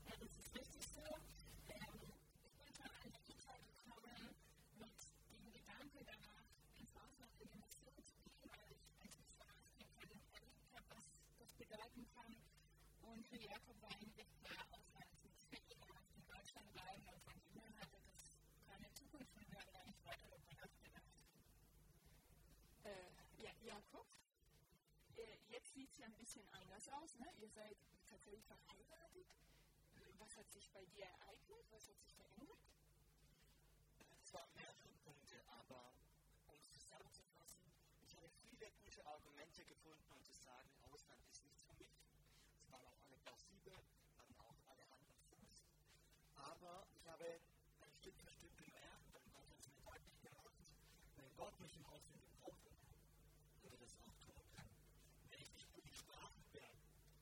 Ja, 0.05 0.13
das 0.19 0.31
ist 0.37 0.55
richtig 0.55 0.87
so. 0.87 1.03
Ähm, 1.69 1.99
ich 2.43 2.53
bin 2.55 2.67
von 2.79 2.89
einer 3.03 3.19
Kita 3.27 3.53
gekommen 3.57 4.35
mit 4.79 4.95
dem 5.31 5.51
Gedanke 5.51 5.99
danach, 6.05 6.47
ins 6.79 6.95
Ausland 6.95 7.33
in 7.41 7.49
die 7.51 7.59
Mission 7.59 7.97
zu 8.03 8.15
gehen, 8.23 8.49
weil 8.55 8.71
ich 8.71 8.83
als 9.01 9.15
Missionarskämpferin 9.19 10.21
erlebt 10.31 10.67
habe, 10.73 10.85
was 10.95 11.05
das 11.39 11.51
bedeuten 11.55 12.05
kann. 12.15 12.35
Und 13.03 13.27
für 13.27 13.39
Jakob 13.41 13.81
war 13.81 13.91
eigentlich 13.91 14.31
klar, 14.39 14.63
Ausland 14.71 15.07
ist 15.11 15.23
nicht 15.23 15.43
für 15.49 15.57
ihn, 15.59 15.81
er 15.83 15.93
muss 15.93 16.07
in 16.15 16.25
Deutschland 16.27 16.71
bleiben 16.73 17.03
und 17.11 17.19
von 17.23 17.35
ihm 17.35 17.51
her 17.59 17.71
hatte 17.79 17.99
das 18.07 18.39
keine 18.67 18.89
Zukunft 18.93 19.35
und 19.35 19.51
wir 19.51 19.59
haben 19.59 19.73
gar 19.73 19.85
nicht 19.85 20.05
weiter 20.05 20.27
darüber 20.29 20.53
nachgedacht. 20.55 21.11
Äh, 22.83 23.41
ja, 23.43 23.51
Jakob, 23.63 24.07
äh, 25.17 25.37
jetzt 25.49 25.73
sieht 25.73 25.89
es 25.91 25.97
ja 25.97 26.07
ein 26.07 26.22
bisschen 26.33 26.49
anders 26.51 26.89
aus, 26.89 27.19
ne? 27.19 27.27
Ihr 27.37 27.49
seid 27.49 27.77
tatsächlich 28.09 28.43
verheiratet. 28.45 29.27
Was 30.17 30.35
hat 30.35 30.49
sich 30.51 30.67
bei 30.71 30.83
dir 30.85 31.05
ereignet? 31.05 31.65
Was 31.69 31.87
hat 31.87 31.99
sich 31.99 32.11
verändert? 32.15 32.57
Es 34.23 34.33
waren 34.33 34.49
mehrere 34.55 34.89
Punkte, 35.05 35.37
aber 35.45 35.93
um 36.47 36.55
es 36.57 36.71
zusammenzufassen, 36.71 37.61
ich 38.01 38.15
habe 38.15 38.27
viele 38.41 38.71
gute 38.81 39.05
Argumente 39.05 39.63
gefunden, 39.65 40.11
um 40.11 40.23
zu 40.23 40.33
sagen, 40.33 40.69
Ausland 40.89 41.21
ist 41.29 41.43
nichts 41.43 41.61
für 41.61 41.75
mich. 41.77 42.01
Es 42.63 42.71
waren 42.71 42.85
auch 42.87 42.97
alle 43.05 43.17
plausibel, 43.17 43.77
hatten 44.17 44.39
auch 44.39 44.57
alle 44.73 44.89
Hand 44.89 45.05
und 45.05 45.21
Fuß. 45.29 45.69
Aber 46.33 46.87
ich 46.95 47.05
habe 47.07 47.41
ein 47.81 47.93
Stück 47.93 48.17
für 48.17 48.31
Stück 48.31 48.57
gemerkt, 48.57 49.13
und 49.13 49.33
Gott 49.33 49.45
hat 49.49 49.59
es 49.59 49.69
mir 49.69 49.81
deutlich 49.85 50.19
gemacht, 50.21 50.73
wenn 51.15 51.35
Gott 51.35 51.59
mich 51.59 51.75
im 51.75 51.85
Ausland 51.85 52.21
gebraucht 52.25 52.63
würde 53.61 53.77
das 53.77 53.95
auch 54.01 54.17
tun 54.19 54.41
kann. 54.55 54.67
Wenn 55.29 55.39
ich 55.39 55.53
nicht 55.53 55.71
gut 55.73 55.85
gesprochen 55.87 56.43
bin, 56.51 56.63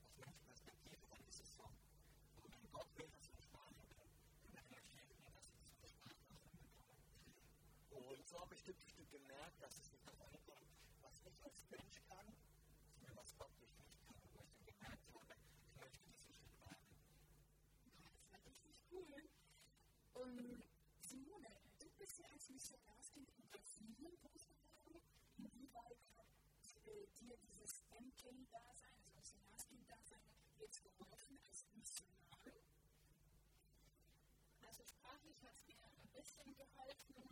aus 0.02 0.26
mancher 0.26 0.42
Perspektive, 0.44 1.06
dann 1.08 1.24
ist 1.28 1.40
es 1.40 1.54
so. 1.56 1.62
Aber 1.62 2.50
wenn 2.50 2.70
Gott 2.72 2.86
will, 2.96 3.08
dass 3.08 3.28
ich 3.28 3.40
Sprache 3.44 3.82
bin, 3.88 4.10
dann 4.52 4.66
erklärt 4.70 5.08
mir, 5.18 5.30
dass 5.30 5.48
ich 5.48 5.56
so 5.80 5.86
Sprachausland 5.88 6.60
bekomme. 6.60 6.98
Und 7.90 8.26
so 8.26 8.40
habe 8.40 8.54
ich 8.54 8.60
Stück 8.60 8.76
für 8.80 8.90
Stück 8.90 9.01
gemerkt, 9.12 9.62
dass 9.62 9.76
es 9.78 9.92
eine 9.92 10.38
kommt, 10.48 10.72
was 11.02 11.20
ich 11.26 11.44
als 11.44 11.64
Mensch 11.70 12.00
kann, 12.08 12.26
sondern 12.96 13.16
was 13.16 13.36
Gott 13.36 13.52
durch 13.60 13.76
mich 13.76 13.94
kann. 14.00 14.16
Und 14.16 14.34
wo 14.34 14.40
ich 14.42 14.52
dann 14.56 14.64
gemerkt 14.64 15.06
habe, 15.14 15.36
ich 15.68 15.76
möchte 15.76 16.00
diesen 16.08 16.32
Schritt 16.34 16.60
wagen. 16.60 16.96
Das 18.00 18.32
war 18.32 18.40
richtig 18.46 18.74
cool. 18.90 19.28
Und 20.14 20.64
Simone, 21.00 21.52
du 21.78 21.88
bist 21.98 22.18
ja 22.18 22.26
als 22.32 22.48
Missionarskind 22.48 23.28
in 23.36 23.46
Brasilien 23.48 24.16
groß 24.16 24.48
geworden. 24.48 25.02
Inwieweit 25.36 26.00
hat 26.16 26.26
äh, 26.86 27.06
dir 27.20 27.36
dieses 27.36 27.84
MK-Dasein, 27.92 28.96
also 28.96 29.12
Missionarskind-Dasein, 29.16 30.24
jetzt 30.58 30.82
geholfen 30.82 31.38
als 31.48 31.66
Missionarin? 31.76 32.64
Also 34.62 34.84
sprachlich 34.84 35.42
hat 35.42 35.54
es 35.56 35.66
mir 35.68 35.84
ein 35.84 36.08
bisschen 36.12 36.54
geholfen. 36.56 37.28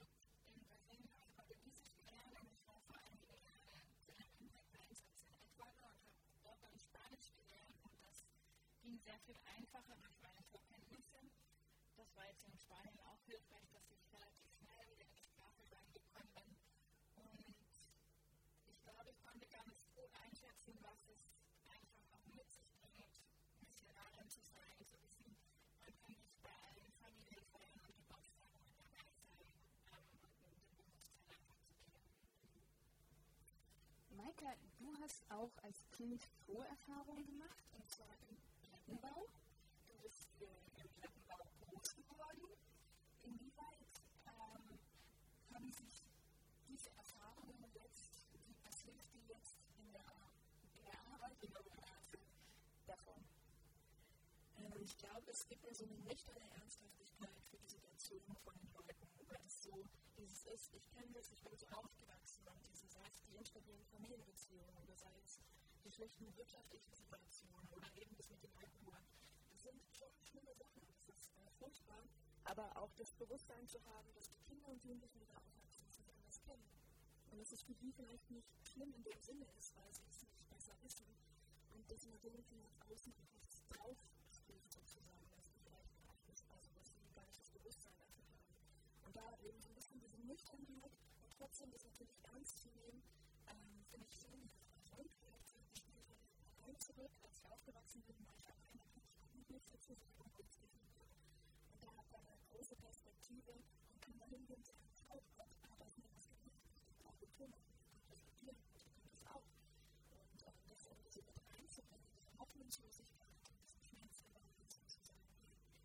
In 0.54 0.64
Brasilien 0.66 1.10
habe 1.14 1.24
ich 1.24 1.34
Portugiesisch 1.34 1.94
gelernt 1.96 2.36
und 2.40 2.50
ich 2.52 2.66
war 2.66 2.80
vor 2.80 2.96
einigen 3.06 3.38
Jahren 3.44 3.80
für 4.04 4.12
einen 4.12 4.34
Impact-Einsatz 4.40 5.22
in 5.22 5.34
Ecuador 5.40 5.94
und 6.04 6.24
habe 6.26 6.38
dort 6.42 6.62
dann 6.62 6.76
Spanisch 6.78 7.32
gelernt 7.34 7.78
und 7.84 7.96
das 8.02 8.24
ging 9.00 9.12
sehr 9.12 9.20
viel 9.20 9.38
einfacher 9.56 9.96
durch 9.96 10.20
meine 10.20 10.42
Vorkenntnisse. 10.50 11.20
Das 11.96 12.14
war 12.16 12.26
jetzt 12.26 12.44
in 12.44 12.58
Spanien 12.58 13.00
auch 13.08 13.20
hilfreich, 13.24 13.64
dass 13.72 13.88
ich 13.88 14.00
relativ 14.12 14.52
schnell 14.60 14.84
wieder 14.92 15.06
in 15.08 15.14
die 15.16 15.24
Sprache 15.24 15.62
reingekommen 15.72 16.28
bin. 16.36 16.52
Und 17.16 17.56
ich 18.66 18.80
glaube, 18.82 19.08
ich 19.08 19.20
konnte 19.24 19.46
ganz 19.48 19.72
gut 19.96 20.10
einschätzen, 20.20 20.76
was 20.82 21.00
es 21.08 21.24
einfach 21.72 22.04
auch 22.12 22.26
mit 22.34 22.50
sich 22.52 22.68
bringt, 22.80 23.24
Missionarin 23.64 24.28
zu 24.28 24.42
sein, 24.44 24.76
zu 24.84 25.00
wissen, 25.00 25.36
man 25.80 25.92
kann 25.96 26.12
nicht 26.12 26.36
bei 26.42 26.52
allen 26.68 26.92
Familienfeiern 27.00 27.80
und 27.80 27.96
Geburtstagen 27.96 28.60
dabei 28.60 28.84
sein 29.00 29.16
ähm, 29.96 30.12
und 30.20 30.52
den 30.52 30.76
Bewusstsein 30.76 31.40
einfach. 31.48 31.96
Maika, 34.12 34.52
du 34.76 34.92
hast 35.00 35.24
auch 35.30 35.56
als 35.64 35.88
Kind 35.88 36.20
Vorerfahrungen 36.44 37.24
gemacht, 37.24 37.64
und 37.72 37.88
zwar 37.88 38.12
im 38.28 38.49
Plattenbau. 38.90 39.26
Du 39.86 39.94
bist 40.02 40.26
äh, 40.40 40.82
im 40.82 40.88
Plattenbau 40.98 41.38
groß 41.62 41.94
geworden. 41.94 42.42
Inwieweit 43.22 43.94
ähm, 44.26 44.78
haben 45.54 45.70
sich 45.70 46.02
diese 46.66 46.90
Erfahrungen 46.98 47.70
jetzt, 47.74 48.26
die, 48.34 48.56
was 48.64 48.82
hilft 48.82 49.14
dir 49.14 49.22
jetzt 49.28 49.54
in 49.78 49.92
der, 49.92 50.10
in 50.74 50.82
der 50.82 50.98
Arbeit, 51.06 51.38
in 51.40 51.52
der 51.52 51.62
Monate 51.62 52.18
davon? 52.86 53.22
Ähm, 54.58 54.72
ich 54.82 54.96
glaube, 54.98 55.30
es 55.30 55.46
gibt 55.46 55.64
ja 55.64 55.72
so 55.72 55.84
eine 55.84 55.98
nüchterne 56.10 56.50
Ernsthaftigkeit 56.58 57.38
für 57.48 57.58
die 57.58 57.68
Situation 57.68 58.22
von 58.42 58.54
den 58.58 58.72
Leuten, 58.74 59.06
weil 59.28 59.46
es 59.46 59.62
so 59.62 59.86
dieses 60.18 60.44
ist, 60.46 60.74
ich 60.74 60.90
kenne 60.90 61.12
das, 61.12 61.30
ich 61.30 61.40
bin 61.42 61.56
so 61.56 61.66
aufgewachsen 61.78 62.42
und 62.48 62.58
diese, 62.66 62.88
sei 62.88 63.06
es 63.06 63.22
die 63.22 63.36
instabilen 63.36 63.86
Familienbeziehungen 63.86 64.74
oder 64.82 64.96
sei 64.96 65.14
es 65.22 65.38
die 65.84 65.90
schlechten 65.90 66.36
wirtschaftlichen 66.36 66.92
Situationen 66.94 67.68
oder 67.72 67.88
eben 67.96 68.14
das 68.16 68.28
mit 68.30 68.42
dem 68.42 68.52
Alkohol. 68.56 68.98
Das 69.50 69.62
sind 69.62 69.80
schon 69.92 70.12
schlimme 70.22 70.54
Sachen, 70.54 70.86
das 70.86 71.06
ist 71.08 71.32
äh, 71.36 71.50
furchtbar. 71.58 72.04
Aber 72.44 72.76
auch 72.76 72.92
das 72.94 73.14
Bewusstsein 73.14 73.66
zu 73.68 73.78
haben, 73.84 74.12
dass 74.14 74.28
die 74.28 74.40
Kinder 74.40 74.68
und 74.68 74.82
Jugendlichen, 74.84 75.20
da 75.20 75.36
aufwachsen, 75.36 75.84
das 75.86 75.98
nicht 75.98 76.12
anders 76.12 76.40
kennen. 76.42 76.68
Und 77.30 77.38
dass 77.38 77.52
es 77.52 77.62
für 77.62 77.74
die 77.74 77.92
vielleicht 77.92 78.28
nicht 78.30 78.50
schlimm 78.66 78.92
in 78.92 79.02
dem 79.04 79.20
Sinne 79.22 79.46
ist, 79.58 79.76
weil 79.76 79.92
sie 79.94 80.02
es 80.08 80.22
nicht 80.22 80.48
besser 80.50 80.74
wissen. 80.82 81.06
Und 81.72 81.88
dass 81.90 82.06
man 82.06 82.20
denen 82.20 82.42
vielleicht 82.44 82.74
außen 82.90 83.14
etwas 83.14 83.62
drauf 83.68 83.98
spielt, 84.30 84.70
sozusagen, 84.72 85.30
dass 85.30 85.48
die 85.48 85.60
vielleicht 85.62 86.02
gar 86.02 86.16
nicht, 86.26 86.44
also 86.50 86.70
dass 86.74 86.88
sie 86.88 87.14
gar 87.14 87.24
nicht 87.24 87.38
das 87.38 87.50
Bewusstsein 87.50 87.96
dafür 87.96 88.24
haben. 88.34 88.56
Und 89.06 89.16
da 89.16 89.38
eben 89.42 89.60
so 89.60 89.68
ein 89.68 89.74
bisschen 89.76 90.00
diese 90.00 90.18
Nüchternheit 90.18 90.92
und 91.22 91.32
trotzdem 91.32 91.70
das 91.70 91.84
natürlich 91.84 92.18
ernst 92.24 92.58
zu 92.58 92.68
nehmen, 92.70 93.02
ähm, 93.46 93.84
finde 93.90 94.06
ich 94.08 94.18
schon 94.18 94.49
zurück, 96.80 97.12
als 97.22 97.36
ich 97.36 97.46
aufgewachsen 97.46 98.02
bin, 98.08 98.16
war 98.26 98.34
ich 98.36 98.46
alleine, 98.48 98.80
habe 98.80 98.96
ich 98.96 99.12
Google 99.32 99.60
sozusagen 99.68 100.00
und 101.72 101.82
da 101.82 101.88
hat 101.92 102.10
man 102.10 102.24
eine 102.24 102.40
große 102.50 102.74
Perspektive 102.76 103.52
und 103.52 104.00
kann 104.00 104.18
da 104.18 104.24
hingehen 104.24 104.56
und 104.56 104.66
sagen, 104.66 104.80
oh 105.10 105.20
Gott, 105.36 105.52
aber 105.68 105.84
ich 105.84 105.96
habe 105.96 106.08
das 106.16 106.28
gemacht, 106.30 106.56
ich 106.88 106.96
brauche 106.98 107.18
Diplome, 107.20 107.56
ich 107.92 108.04
kann 108.08 108.16
studieren, 108.16 108.56
ich 108.72 108.84
kann 108.96 109.04
das 109.12 109.20
auch. 109.28 109.44
Und 110.16 110.40
ähm, 110.40 110.56
das 110.68 110.84
dann 110.88 110.96
diese 111.04 111.20
mit 111.22 111.36
einzubringen, 111.52 112.08
diese 112.16 112.32
Hoffnungslosigkeit, 112.40 113.36
das 113.44 113.76
Schmerz 113.84 114.24
aber 114.32 114.40
sozusagen, 114.64 115.28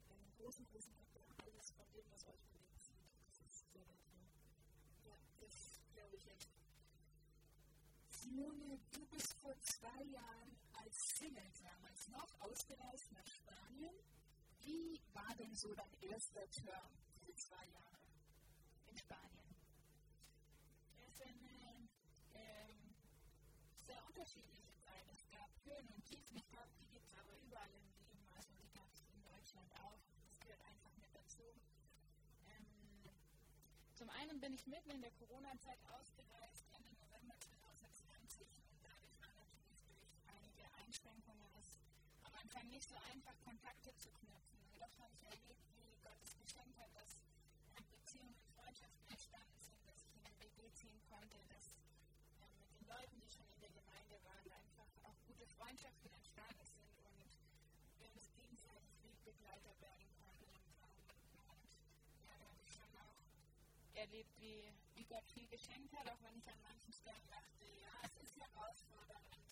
einen 0.08 0.32
großen, 0.40 0.66
großen 0.72 0.94
Faktor, 0.96 1.24
alles 1.44 1.72
von 1.72 1.86
dem, 1.92 2.08
was 2.10 2.24
euch 2.32 2.44
bewegt, 2.56 2.88
das 3.36 3.52
ist 3.52 3.68
sehr 3.74 3.84
wertvoll. 3.84 4.24
Ja, 5.04 5.16
das 5.44 5.84
glaube 5.92 6.16
ich 6.16 6.26
echt. 6.32 6.50
Simone, 8.10 8.80
du 8.92 9.06
bist 9.12 9.34
vor 9.44 9.56
zwei 9.60 10.04
Jahren 10.08 10.55
als 10.96 11.18
Single 11.18 11.52
damals 11.62 12.08
noch 12.08 12.42
ausgereist 12.42 13.12
nach 13.12 13.28
Spanien. 13.28 13.96
Wie 14.62 15.02
war 15.14 15.36
denn 15.36 15.54
so 15.54 15.74
dein 15.74 15.94
erster 16.00 16.50
Term, 16.52 16.90
diese 17.20 17.36
zwei 17.36 17.66
Jahre 17.68 18.00
in 18.88 18.98
Spanien? 18.98 19.56
Es 20.96 21.20
ist 21.20 21.22
eine 21.22 21.90
ähm, 22.34 22.96
sehr 23.86 24.06
unterschiedliche 24.08 24.72
Zeit. 24.86 25.06
Es 25.12 25.30
gab 25.32 25.50
Höhen 25.66 25.88
und 25.90 26.06
Tiefen, 26.06 26.38
ich 26.38 26.48
glaube, 26.48 26.72
die 26.80 26.88
gibt 26.88 27.08
es 27.12 27.18
aber 27.18 27.36
überall 27.44 27.74
im 27.74 27.88
Leben. 28.00 28.26
Also 28.34 28.54
die 28.56 28.72
gab 28.72 28.90
es 28.94 29.02
in 29.12 29.22
Deutschland 29.26 29.70
auch. 29.84 30.00
Das 30.24 30.40
gehört 30.40 30.62
einfach 30.64 30.96
mit 30.96 31.14
dazu. 31.14 31.44
Ähm, 32.48 33.12
zum 33.96 34.10
einen 34.12 34.40
bin 34.40 34.54
ich 34.54 34.66
mitten 34.66 34.92
in 34.92 35.02
der 35.02 35.12
Corona-Zeit 35.12 35.80
ausgereist 35.92 36.45
Anfang 42.56 42.72
nicht 42.72 42.88
so 42.88 42.96
einfach, 43.12 43.36
Kontakte 43.44 43.92
zu 44.00 44.08
knüpfen. 44.16 44.60
Und 44.72 44.80
doch 44.80 44.96
habe 45.04 45.12
ich 45.12 45.24
erlebt, 45.28 45.60
wie 45.76 45.92
Gott 46.08 46.16
es 46.24 46.40
geschenkt 46.40 46.80
hat, 46.80 46.88
dass 46.96 47.20
Beziehungen 47.92 48.32
und 48.32 48.48
Freundschaften 48.56 49.04
entstanden 49.12 49.60
sind, 49.60 49.76
dass 49.84 50.00
ich 50.00 50.16
in 50.16 50.24
ein 50.24 50.40
WG 50.40 50.72
ziehen 50.72 51.02
konnte, 51.12 51.36
dass 51.52 51.76
äh, 52.40 52.48
mit 52.56 52.72
den 52.72 52.88
Leuten, 52.88 53.20
die 53.20 53.28
schon 53.28 53.44
in 53.52 53.60
der 53.60 53.76
Gemeinde 53.76 54.16
waren, 54.24 54.48
einfach 54.56 54.88
auch 55.04 55.20
gute 55.28 55.44
Freundschaften 55.60 56.08
entstanden 56.16 56.64
sind 56.64 56.96
und 57.04 57.28
wir 58.00 58.08
uns 58.16 58.32
gegenseitig 58.40 58.96
wie 59.04 59.20
Begleiter 59.28 59.76
werden 59.84 60.08
konnten. 60.16 60.48
Und, 61.52 61.68
ja, 62.24 62.40
da 62.40 62.46
habe 62.56 62.64
ich 62.64 62.72
schon 62.72 62.88
auch 63.04 63.20
erlebt, 64.00 64.32
wie, 64.40 64.64
wie 64.96 65.04
Gott 65.12 65.28
viel 65.28 65.48
geschenkt 65.52 65.92
hat, 65.92 66.08
auch 66.08 66.24
wenn 66.24 66.40
ich 66.40 66.48
an 66.48 66.62
manchen 66.64 66.94
Stellen 66.96 67.28
dachte, 67.28 67.68
ja, 67.84 67.92
es 68.08 68.16
ist 68.16 68.40
herausfordernd 68.40 69.28
und 69.36 69.44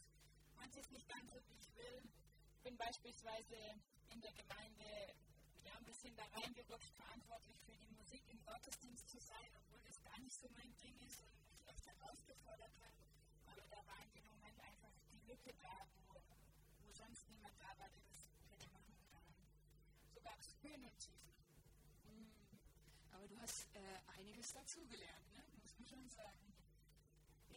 manches 0.55 0.87
nicht 0.95 1.09
ganz 1.11 1.27
so, 1.35 1.43
wie 1.51 1.59
ich 1.59 1.67
will 1.75 1.99
bin 2.63 2.77
beispielsweise 2.77 3.57
in 4.09 4.21
der 4.21 4.31
Gemeinde 4.31 5.13
ja, 5.65 5.75
ein 5.75 5.83
bisschen 5.83 6.15
da 6.15 6.23
reingerutscht, 6.31 6.95
verantwortlich 6.95 7.59
für 7.65 7.75
die 7.75 7.91
Musik 7.91 8.23
im 8.29 8.41
Gottesdienst 8.45 9.09
zu 9.09 9.19
sein, 9.19 9.51
obwohl 9.59 9.81
das 9.83 10.01
gar 10.01 10.17
nicht 10.19 10.35
so 10.39 10.47
mein 10.55 10.73
Ding 10.77 10.95
ist 11.01 11.19
und 11.27 11.43
mich 11.51 11.67
oft 11.67 11.85
herausgefordert 11.85 12.71
hat. 12.79 12.95
Aber 13.51 13.67
da 13.67 13.85
war 13.85 13.99
in 14.03 14.13
dem 14.13 14.25
Moment 14.27 14.57
einfach 14.61 14.95
die 15.11 15.19
Lücke 15.27 15.53
da, 15.61 15.75
wo, 16.07 16.15
wo 16.87 16.93
sonst 16.93 17.27
niemand 17.29 17.53
da 17.59 17.67
war, 17.77 17.89
der 17.89 18.01
das 18.07 18.23
hätte 18.49 18.69
machen 18.71 18.95
können. 19.11 19.35
So 20.13 20.21
gab 20.21 20.39
es 20.39 20.55
Höhen 20.63 20.85
und 20.85 20.97
Tiefen. 20.99 21.35
Mhm. 22.07 22.31
Aber 23.11 23.27
du 23.27 23.37
hast 23.41 23.75
äh, 23.75 23.99
einiges 24.17 24.53
dazugelernt, 24.53 25.33
ne? 25.35 25.43
muss 25.59 25.75
man 25.75 25.85
schon 25.85 26.09
sagen. 26.09 26.53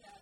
Ja, 0.01 0.19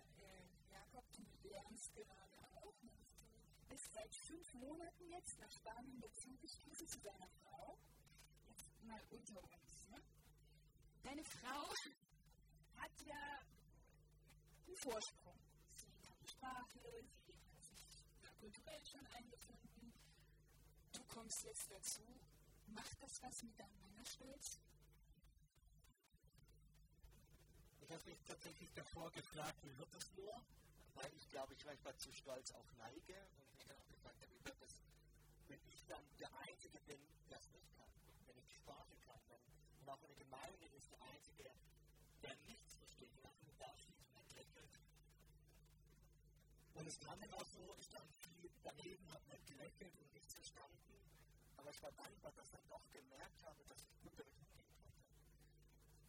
Monaten 4.56 5.08
jetzt 5.10 5.38
nach 5.40 5.50
Spanien 5.50 6.00
beziehungsweise 6.00 6.86
zu 6.86 7.00
deiner 7.00 7.28
Frau. 7.42 7.78
Jetzt 8.48 8.84
mal 8.84 9.00
unter 9.10 9.42
uns. 9.42 9.88
Ne? 9.90 10.02
Deine 11.02 11.24
Frau 11.24 11.68
hat 12.76 13.00
ja 13.06 13.40
einen 14.66 14.76
Vorsprung. 14.76 15.38
Sie 15.74 15.86
kann 16.02 16.14
die 16.22 16.28
Sprache, 16.28 16.80
sie 17.26 17.34
hat 17.34 17.62
sich 17.62 18.38
kulturell 18.40 18.86
schon 18.86 19.06
eingefunden. 19.06 19.92
Du 20.92 21.02
kommst 21.04 21.44
jetzt 21.44 21.70
dazu. 21.70 22.02
Macht 22.68 23.02
das 23.02 23.22
was 23.22 23.42
mit 23.42 23.58
deinem 23.58 23.80
Männerstolz? 23.80 24.58
Ich 27.80 27.90
habe 27.90 28.10
mich 28.10 28.18
tatsächlich 28.26 28.72
davor 28.74 29.10
gefragt, 29.12 29.62
wie 29.62 29.78
wird 29.78 29.94
das 29.94 30.12
nur? 30.16 30.42
Weil 30.94 31.12
ich 31.14 31.28
glaube, 31.30 31.54
ich 31.54 31.64
manchmal 31.64 31.96
zu 31.98 32.12
stolz 32.12 32.50
auch 32.52 32.72
neige 32.78 33.14
dann 35.88 36.02
der 36.18 36.30
Einzige 36.40 36.80
bin, 36.80 36.98
der 37.30 37.38
es 37.38 37.50
nicht 37.52 37.70
kann, 37.76 37.90
wenn 38.26 38.38
ich 38.38 38.54
Sprache 38.54 38.96
kann, 39.06 39.20
wenn, 39.28 39.40
und 39.80 39.88
auch 39.88 40.02
in 40.02 40.08
der 40.08 40.18
Gemeinde 40.18 40.66
ist 40.76 40.90
der 40.90 41.02
Einzige, 41.02 41.50
der 42.22 42.34
nichts 42.46 42.74
versteht, 42.76 43.10
da 43.58 43.72
steht 43.78 44.02
und 44.14 44.34
lächelt. 44.34 44.78
Und 46.74 46.86
es 46.86 46.98
kam 47.00 47.20
dann 47.20 47.32
auch 47.34 47.46
so, 47.46 47.74
ich 47.78 47.86
stand 47.86 48.10
viel 48.12 48.50
daneben, 48.62 49.12
habe 49.12 49.24
nicht 49.30 49.46
gelächelt 49.46 49.94
und 49.98 50.12
nichts 50.12 50.34
verstanden, 50.34 50.94
aber 51.56 51.70
ich 51.70 51.82
war 51.82 51.92
dankbar, 51.92 52.32
dass 52.32 52.46
ich 52.46 52.52
dann 52.52 52.68
doch 52.68 52.82
gemerkt 52.92 53.42
habe, 53.44 53.64
dass 53.68 53.82
ich 53.82 54.00
gut 54.02 54.18
damit 54.18 54.34
umgehen 54.34 54.70
konnte. 54.74 55.06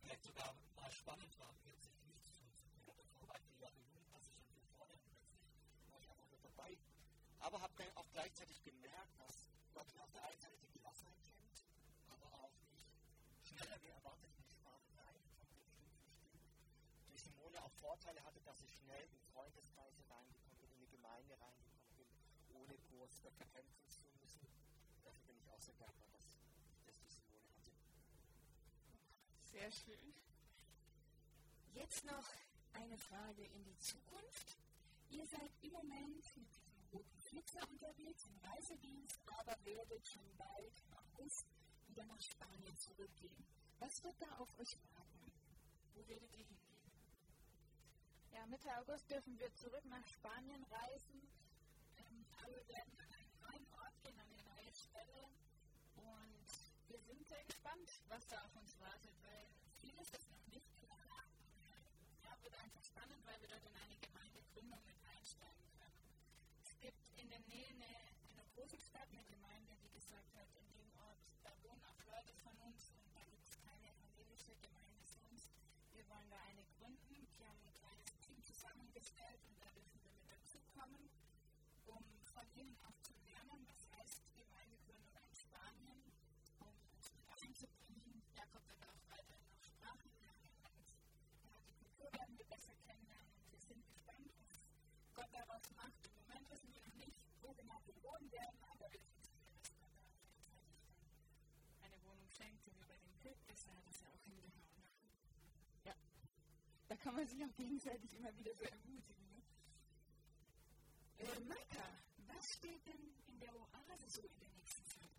Vielleicht 0.01 0.23
sogar 0.23 0.55
mal 0.75 0.91
spannend 0.91 1.39
war, 1.39 1.53
plötzlich 1.63 2.01
nichts 2.07 2.25
zu 2.25 2.33
tun. 2.33 2.97
Davor 2.97 3.29
war 3.29 3.39
ich 3.39 3.59
Jahre 3.61 3.77
jung, 3.93 4.05
als 4.13 4.27
ich 4.27 4.41
viel 4.49 4.65
vorher 4.77 4.97
plötzlich 5.05 5.37
war 5.91 5.99
ich 5.99 6.09
einfach 6.09 6.29
mit 6.31 6.43
dabei 6.43 6.77
aber 7.47 7.61
habe 7.61 7.73
dann 7.77 7.87
auch 7.95 8.09
gleichzeitig 8.11 8.61
gemerkt, 8.63 9.19
dass 9.19 9.47
Gott 9.77 9.93
auf 10.01 10.09
der 10.09 10.23
einen 10.25 10.41
Seite 10.41 10.57
die 10.57 10.73
Gelassenheit 10.73 11.21
kennt, 11.37 11.61
aber 12.09 12.33
auch 12.33 12.49
nicht 12.65 13.45
schneller 13.45 13.77
wie 13.83 13.93
erwartet 13.93 14.33
in 14.33 14.41
die 14.41 14.49
Sprache 14.49 14.89
rein 14.97 15.21
von 15.21 15.37
bestimmten 15.37 15.85
Stimmen. 15.85 16.41
Die 17.13 17.19
Simone 17.21 17.61
auch 17.61 17.71
Vorteile 17.77 18.23
hatte, 18.23 18.41
dass 18.41 18.57
ich 18.63 18.73
schnell 18.73 19.05
in 19.05 19.21
Freundeskreise 19.37 20.01
reingekommen 20.09 20.57
bin, 20.57 20.73
in 20.73 20.79
die 20.81 20.89
Gemeinde 20.89 21.37
reingekommen 21.37 21.93
bin, 21.93 22.09
ohne 22.57 22.73
groß 22.89 23.21
dafür 23.21 23.45
kämpfen 23.53 23.85
zu 23.85 24.01
müssen. 24.17 24.49
Dafür 25.05 25.21
bin 25.29 25.37
ich 25.37 25.51
auch 25.53 25.61
sehr 25.61 25.77
dankbar, 25.77 26.09
dass, 26.09 26.25
dass 26.89 26.97
die 26.97 27.13
Simone 27.13 27.45
hatte. 27.53 27.69
Sehr 29.45 29.69
schön. 29.69 30.09
Jetzt 31.77 32.03
noch 32.03 32.25
eine 32.73 32.97
Frage 32.97 33.45
in 33.45 33.63
die 33.63 33.77
Zukunft. 33.77 34.57
Ihr 35.11 35.25
seid 35.27 35.53
im 35.61 35.71
Moment 35.71 36.25
mit 36.33 36.66
Flixer 37.29 37.67
unterwegs 37.69 38.23
im 38.25 38.37
Reisedienst, 38.37 39.19
aber 39.27 39.53
werdet 39.65 40.07
schon 40.07 40.37
bald 40.37 40.79
im 40.79 40.93
August 40.93 41.45
wieder 41.89 42.05
nach 42.05 42.21
Spanien 42.21 42.77
zurückgehen. 42.77 43.45
Was 43.79 44.01
wird 44.03 44.15
da 44.21 44.31
auf 44.37 44.47
euch 44.59 44.77
warten? 44.95 45.31
Wo 45.93 46.07
werdet 46.07 46.31
ihr 46.31 46.45
hingehen? 46.45 46.91
Ja, 48.31 48.45
Mitte 48.45 48.69
August 48.77 49.11
dürfen 49.11 49.37
wir 49.39 49.53
zurück 49.55 49.83
nach 49.85 50.05
Spanien 50.07 50.63
reisen. 50.71 51.21
Ähm, 51.97 52.25
alle 52.43 52.65
werden 52.69 52.97
an 52.97 53.11
einen 53.11 53.39
neuen 53.41 53.67
Ort 53.75 54.01
gehen, 54.03 54.17
an 54.17 54.27
eine 54.31 54.43
neue 54.47 54.73
Stelle. 54.73 55.27
Und 55.97 56.47
wir 56.87 56.99
sind 57.01 57.27
sehr 57.27 57.43
gespannt, 57.43 57.91
was 58.07 58.25
da 58.27 58.41
auf 58.41 58.55
uns 58.55 58.79
wartet, 58.79 59.15
weil 59.23 59.47
vieles 59.81 60.07
ist 60.11 60.31
noch 60.31 60.47
nicht 60.47 60.71
klar. 60.79 61.27
Ja, 62.23 62.41
wird 62.41 62.55
einfach 62.55 62.83
spannend, 62.85 63.19
weil 63.25 63.41
wir 63.41 63.49
dort 63.49 63.65
in 63.65 63.75
eine 63.75 63.95
gibt 63.97 64.15
in 64.55 64.96
der 67.37 67.45
Nähe 67.53 67.69
eine, 67.69 67.85
eine 68.33 68.45
große 68.55 68.81
Stadt, 68.81 69.05
eine 69.13 69.21
Gemeinde, 69.29 69.77
die 69.85 69.93
gesagt 69.93 70.33
hat, 70.33 70.49
in 70.57 70.65
dem 70.73 70.89
Ort, 71.05 71.21
da 71.45 71.53
wohnen 71.61 71.85
auch 71.85 72.01
Leute 72.09 72.33
von 72.41 72.57
uns 72.65 72.89
und 73.05 73.13
da 73.13 73.21
gibt 73.29 73.45
es 73.45 73.61
keine 73.61 73.85
evangelische 73.93 74.57
Gemeinde 74.57 75.05
sonst. 75.05 75.53
Wir 75.93 76.01
wollen 76.09 76.25
da 76.33 76.41
eine 76.49 76.65
gründen. 76.81 77.29
Wir 77.37 77.45
haben 77.45 77.61
ein 77.61 77.77
kleines 77.77 78.09
Team 78.25 78.41
zusammengestellt 78.41 79.37
und 79.53 79.61
da 79.61 79.69
dürfen 79.69 80.01
wir 80.01 80.09
mit 80.17 80.25
dazu 80.25 80.57
kommen, 80.73 81.05
um 81.85 82.01
von 82.25 82.47
ihnen 82.57 82.73
auch 82.81 82.97
zu 83.05 83.13
lernen, 83.21 83.61
was 83.69 83.85
heißt 83.93 84.17
Gemeindegründung 84.33 85.13
in 85.21 85.35
Spanien, 85.37 86.01
um 86.57 86.73
uns 86.73 87.05
mit 87.13 87.29
einzubringen. 87.37 88.17
Jakob 88.33 88.65
wird 88.65 88.81
auch 88.81 89.03
weiterhin 89.13 89.45
noch 89.53 89.61
Sprachen 89.61 90.09
lernen 90.25 90.49
und 90.73 90.89
die 91.69 91.77
Kultur 91.85 92.09
werden 92.17 92.33
wir 92.33 92.49
besser 92.49 92.73
kennenlernen 92.81 93.29
und 93.29 93.45
wir 93.53 93.61
sind 93.61 93.85
gespannt, 93.85 94.33
was 94.49 94.57
Gott 95.13 95.29
daraus 95.37 95.69
macht 95.77 96.06
eine 101.81 101.97
Wohnung 102.05 102.29
schenkt, 102.29 102.65
wie 102.65 102.71
bei 102.85 102.97
den 102.97 103.13
Pilgrims, 103.21 103.65
da 103.65 103.71
hat 103.73 103.85
es 103.89 104.01
ja 104.01 104.09
auch 104.09 104.23
hingehauen. 104.23 104.83
Ja, 105.85 105.95
da 106.87 106.95
kann 106.95 107.15
man 107.15 107.27
sich 107.27 107.43
auch 107.43 107.55
gegenseitig 107.55 108.13
immer 108.15 108.35
wieder 108.37 108.53
so 108.55 108.63
ermutigen. 108.63 109.27
Ne? 109.29 109.41
Äh, 111.19 111.39
Maika, 111.47 111.87
was 112.27 112.53
steht 112.53 112.85
denn 112.87 113.13
in 113.27 113.39
der 113.39 113.53
Oase 113.55 114.09
so 114.09 114.21
in 114.21 114.39
der 114.39 114.49
nächsten 114.49 114.85
Zeit? 114.85 115.09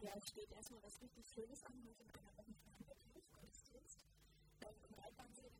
Ja, 0.00 0.12
es 0.16 0.28
steht 0.28 0.50
erstmal 0.52 0.82
was 0.82 1.00
richtig 1.00 1.26
Schönes 1.32 1.62
an, 1.64 1.82
heute 1.86 2.02
in 2.02 2.10
einer 2.10 2.36
Woche 2.36 2.52
Gottesdienst. 3.32 4.04
Dann 4.60 4.74
im 4.88 4.94
Reitbahnsee, 4.94 5.50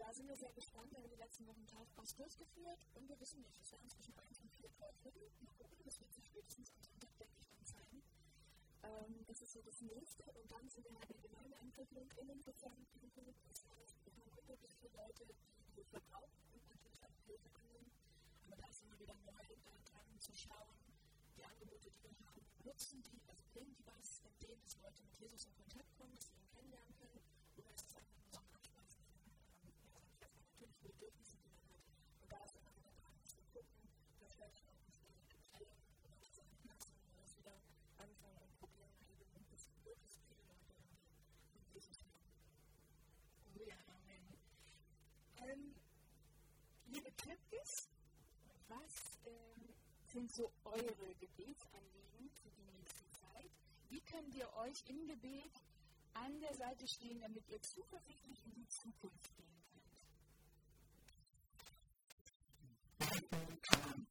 da 0.00 0.12
sind 0.14 0.28
wir 0.28 0.36
sehr 0.36 0.52
gespannt. 0.52 0.90
Wir 0.90 0.98
haben 0.98 1.10
die 1.10 1.20
letzten 1.20 1.46
Wochen 1.46 1.66
Taufpass 1.66 2.16
durchgeführt 2.16 2.88
und 2.94 3.06
wir 3.06 3.20
wissen 3.20 3.42
nicht, 3.42 3.60
es 3.60 3.70
werden 3.70 3.88
zwischen 3.90 4.16
1 4.16 4.40
und 4.40 4.50
4 4.50 4.72
Teufel. 4.72 5.12
Mal 5.40 5.52
gucken, 5.58 5.76
das 5.84 6.00
wird 6.00 6.12
sich 6.12 6.24
spätestens 6.24 6.72
am 6.72 6.82
Sonntag, 6.82 7.12
denke 7.18 7.36
ich, 7.36 7.48
dann 7.52 7.66
zeigen. 7.66 8.02
Ähm, 8.82 9.24
das 9.26 9.42
ist 9.42 9.52
so 9.52 9.60
das 9.60 9.80
nächste 9.82 10.24
und 10.32 10.50
dann 10.50 10.68
sind 10.70 10.84
wir 10.88 10.98
halt 10.98 11.10
in 11.10 11.20
Gemeindeentwicklung 11.20 12.08
in 12.16 12.28
den 12.28 12.40
Sozialentwicklung. 12.40 13.34
Das 13.48 13.60
heißt, 13.68 13.94
wir 14.06 14.16
haben 14.16 14.32
unglaublich 14.40 14.74
viele 14.80 14.96
Leute, 14.96 15.26
die 15.26 15.36
Hilfe 15.74 16.00
brauchen 16.08 16.48
und 16.54 16.66
natürlich 16.66 17.04
auch 17.04 17.20
Hilfe 17.26 17.50
annehmen. 17.52 17.92
Aber 18.46 18.56
da 18.56 18.66
ist 18.68 18.82
immer 18.82 18.98
wieder 18.98 19.14
neu 19.28 19.44
dran 19.84 20.18
zu 20.18 20.32
schauen, 20.32 20.80
die 21.36 21.44
Angebote, 21.44 21.90
die 21.90 22.02
wir 22.02 22.16
haben, 22.24 22.40
nutzen 22.64 23.02
die, 23.02 23.20
also 23.28 23.44
bringen 23.52 23.76
die 23.76 23.84
was, 23.84 24.22
indem 24.24 24.58
dass 24.62 24.80
Leute 24.80 25.02
mit 25.04 25.20
Jesus 25.20 25.44
in 25.44 25.54
Kontakt 25.56 25.92
kommen, 25.98 26.14
dass 26.14 26.24
sie 26.24 26.40
ihn 26.40 26.48
kennenlernen 26.48 26.96
können 26.96 27.39
ist? 47.62 47.88
Was 48.68 49.18
ähm, 49.26 49.74
sind 50.12 50.32
so 50.32 50.50
eure 50.64 51.14
Gebetsanliegen 51.18 52.30
für 52.42 52.50
die 52.50 52.64
nächste 52.76 53.08
Zeit? 53.10 53.50
Wie 53.88 54.00
könnt 54.00 54.34
ihr 54.34 54.48
euch 54.54 54.84
im 54.86 55.06
Gebet 55.06 55.52
an 56.14 56.40
der 56.40 56.54
Seite 56.54 56.86
stehen, 56.86 57.20
damit 57.20 57.48
ihr 57.48 57.60
zuversichtlich 57.62 58.44
in 58.44 58.54
die 58.54 58.68
Zukunft 58.68 59.36
gehen 59.36 59.62
könnt? 59.72 59.90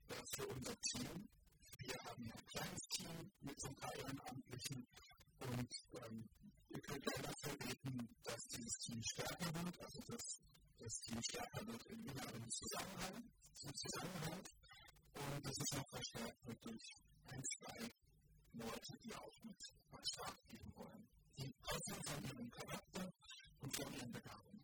Das 0.07 0.29
für 0.35 0.47
unser 0.47 0.75
Team. 0.81 1.29
Wir 1.79 1.95
haben 2.03 2.23
ein 2.23 2.45
kleines 2.47 2.81
Team 2.89 3.31
mit 3.41 3.65
ein 3.65 3.75
paar 3.75 3.95
Ehrenamtlichen 3.95 4.87
und 5.39 5.69
ähm, 5.93 6.29
ihr 6.69 6.81
könnt 6.81 7.05
gerne 7.05 7.23
dafür 7.23 7.57
beten, 7.57 8.09
dass 8.23 8.43
dieses 8.47 8.73
Team 8.79 9.01
stärker 9.03 9.53
wird, 9.53 9.79
also 9.79 10.01
dass 10.01 10.39
das 10.79 10.93
Team 11.01 11.21
stärker 11.21 11.67
wird 11.67 11.85
im 11.87 12.05
inneren 12.05 12.49
Zusammenhalt, 12.49 13.23
zum 13.53 13.73
Zusammenhalt 13.75 14.49
und 15.13 15.45
dass 15.45 15.57
es 15.59 15.77
noch 15.77 15.87
verstärkt 15.89 16.63
durch 16.63 16.95
ein, 17.27 17.43
zwei 17.43 17.91
Leute, 18.53 18.97
die 19.03 19.13
auch 19.13 19.43
mit 19.43 19.59
was 19.91 20.07
stark 20.07 20.47
geben 20.47 20.71
wollen. 20.75 21.07
Die 21.37 21.53
passen 21.61 22.03
von 22.03 22.23
ihrem 22.23 22.49
Charakter 22.49 23.11
und 23.61 23.75
von 23.75 23.93
ihren 23.93 24.11
Begabungen. 24.11 24.63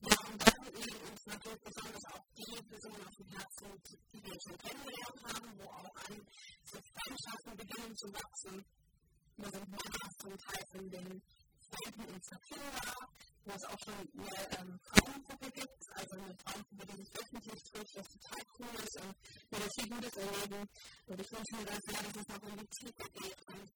Ja, 0.00 0.16
und 0.28 0.46
dann 0.46 0.64
liegen 0.74 1.00
uns 1.10 1.26
natürlich 1.26 1.60
besonders 1.64 2.04
auch 2.12 2.24
die 2.36 2.62
Personen 2.68 3.06
auf 3.06 3.14
dem 3.16 3.28
Herzen, 3.28 3.82
die 4.12 4.22
wir 4.22 4.40
schon 4.44 4.58
kennengelernt 4.58 5.20
haben, 5.24 5.58
wo 5.58 5.64
auch 5.64 5.94
an 6.04 6.26
so 6.64 6.78
Freundschaften 6.92 7.56
beginnen 7.56 7.96
zu 7.96 8.12
wachsen. 8.12 8.64
Wir 9.36 9.50
sind 9.50 9.68
Männer 9.68 10.10
zum 10.20 10.38
Teil 10.38 10.64
von 10.70 10.90
den 10.90 11.22
Freunden 11.74 12.14
unserer 12.14 12.38
Kinder, 12.40 12.94
wo 13.44 13.52
es 13.52 13.64
auch 13.64 13.78
schon 13.84 13.94
eine 13.94 14.58
ähm, 14.58 14.78
Frauengruppe 14.84 15.50
gibt, 15.50 15.82
also 15.94 16.16
eine 16.16 16.36
Frauengruppe, 16.36 16.86
die 16.86 16.96
sich 17.02 17.10
wöchentlich 17.14 17.62
trifft, 17.64 17.96
was 17.96 18.08
total 18.08 18.42
cool 18.58 18.74
ist 18.84 18.96
und 19.00 19.14
wir 19.50 19.58
das 19.58 19.72
viel 19.74 19.88
Gutes 19.88 20.16
erleben. 20.16 20.68
Und 21.06 21.20
ich 21.20 21.32
wünsche 21.32 21.56
mir 21.56 21.64
ganz 21.64 21.84
sehr, 21.84 22.02
dass 22.02 22.16
es 22.16 22.28
noch 22.28 22.42
in 22.48 22.56
die 22.58 22.68
Tiefe 22.78 23.04
geht 23.10 23.48
und 23.48 23.70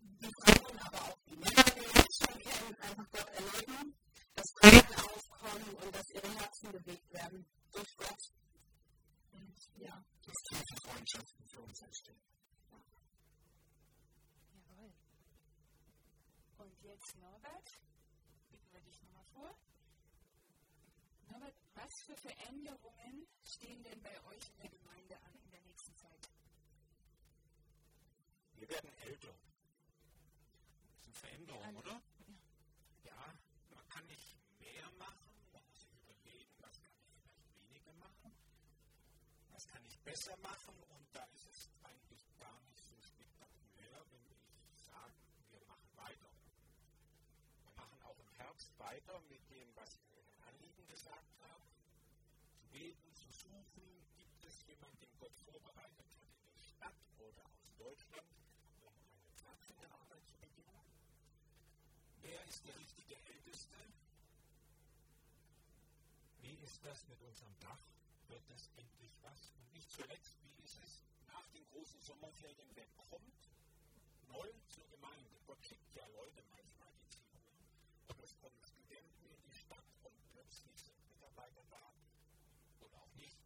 die 0.00 0.32
Frauen, 0.40 0.78
aber 0.78 1.02
auch 1.04 1.18
die 1.28 1.36
Männer, 1.36 1.64
die 1.76 1.98
jetzt 1.98 2.18
schon 2.24 2.38
kennen, 2.40 2.76
einfach 2.80 3.10
Gott 3.10 3.28
erleben, 3.28 3.94
dass 4.34 4.46
Tränen 4.60 4.94
aufkommen 4.96 5.74
und 5.84 5.94
dass 5.94 6.08
ihre 6.10 6.32
Herzen 6.32 6.72
bewegt 6.72 7.12
werden 7.12 7.46
durch 7.72 7.96
Gott. 7.96 8.22
Und 9.32 9.54
ja, 9.76 10.02
dass 10.24 10.34
tiefe 10.48 10.76
Freundschaften 10.82 11.44
für 11.46 11.60
uns 11.60 11.82
entstehen. 11.82 12.37
Und 16.80 16.88
jetzt 16.88 17.16
Norbert, 17.18 17.70
bitten 18.50 18.72
wir 18.72 18.80
dich 18.80 19.00
nochmal 19.02 19.24
vor. 19.34 19.54
Norbert, 21.30 21.54
was 21.74 22.00
für 22.02 22.16
Veränderungen 22.16 23.26
stehen 23.44 23.82
denn 23.82 24.00
bei 24.02 24.24
euch 24.26 24.48
in 24.50 24.56
der 24.62 24.70
Gemeinde 24.70 25.16
an 25.16 25.34
in 25.44 25.50
der 25.50 25.60
nächsten 25.62 25.94
Zeit? 25.96 26.30
Wir 28.54 28.68
werden 28.68 28.90
älter. 28.98 29.34
Das 30.94 31.04
sind 31.04 31.16
Veränderungen, 31.16 31.76
oder? 31.76 32.02
Ja, 33.04 33.34
man 33.74 33.88
kann 33.88 34.06
nicht 34.06 34.36
mehr 34.60 34.90
machen, 34.98 35.30
man 35.52 35.62
muss 35.66 35.80
sich 35.80 35.92
überlegen, 35.94 36.50
was 36.60 36.80
kann 36.80 36.92
ich 36.96 37.08
vielleicht 37.12 37.54
weniger 37.54 37.92
machen, 37.94 38.32
was 39.52 39.66
kann 39.66 39.84
ich 39.84 39.98
besser 40.00 40.36
machen 40.38 40.74
und 40.90 41.06
da 41.12 41.24
ist 41.34 41.46
es 41.46 41.68
eigentlich 41.82 42.26
gar 42.38 42.60
nicht 42.62 42.84
so 42.84 42.94
spektakulär, 43.00 44.04
wenn 44.10 44.24
ich 44.30 44.82
sage, 44.84 45.14
wir 45.50 45.60
machen 45.66 45.88
weiter. 45.96 46.28
Wir 47.64 47.72
machen 47.76 48.02
auch 48.02 48.18
im 48.18 48.30
Herbst 48.36 48.67
weiter 48.78 49.20
mit 49.28 49.40
dem, 49.50 49.68
was 49.74 49.94
ich 49.96 50.08
in 50.16 50.24
den 50.24 50.42
Anliegen 50.42 50.86
gesagt 50.86 51.34
habe. 51.40 51.64
Zu 52.54 52.66
beten, 52.70 53.14
zu 53.14 53.30
suchen, 53.30 53.84
gibt 54.16 54.44
es 54.44 54.66
jemanden, 54.66 55.00
den 55.00 55.18
Gott 55.18 55.34
vorbereitet 55.44 56.06
hat 56.20 56.30
in 56.32 56.44
der 56.44 56.58
Stadt 56.58 57.00
oder 57.18 57.44
aus 57.58 57.74
Deutschland, 57.76 58.28
um 58.82 58.94
eine 59.10 59.30
Pfadfinderarbeit 59.36 60.24
zu 60.26 60.36
beginnen? 60.38 60.80
Wer 62.22 62.44
ist 62.44 62.66
der 62.66 62.78
richtige 62.78 63.16
Älteste? 63.26 63.76
Wie 66.40 66.54
ist 66.62 66.84
das 66.84 67.06
mit 67.08 67.20
unserem 67.22 67.58
Dach? 67.60 67.82
Wird 68.28 68.42
das 68.48 68.70
endlich 68.76 69.12
was? 69.22 69.52
Und 69.56 69.72
nicht 69.72 69.90
zuletzt, 69.90 70.36
wie 70.42 70.62
ist 70.64 70.78
es 70.84 71.02
nach 71.26 71.48
den 71.50 71.64
großen 71.72 72.00
Sommerferien? 72.00 72.68
Wer 72.74 72.86
kommt 73.10 73.48
neu 74.28 74.48
zur 74.68 74.86
Gemeinde? 74.88 75.30
Gott 75.46 75.62
schickt 75.64 75.94
ja 75.94 76.06
Leute 76.08 76.42
manchmal. 76.50 76.97
Und 78.28 78.34
es 78.34 78.40
kommen 78.42 78.60
Studenten 78.62 79.24
in 79.24 79.40
die 79.40 79.56
Stadt 79.56 79.88
und 80.04 80.12
plötzlich 80.32 80.76
sind 80.76 81.00
Mitarbeiter 81.08 81.64
da. 81.70 81.80
Oder 82.84 83.00
auch 83.00 83.14
nicht. 83.16 83.38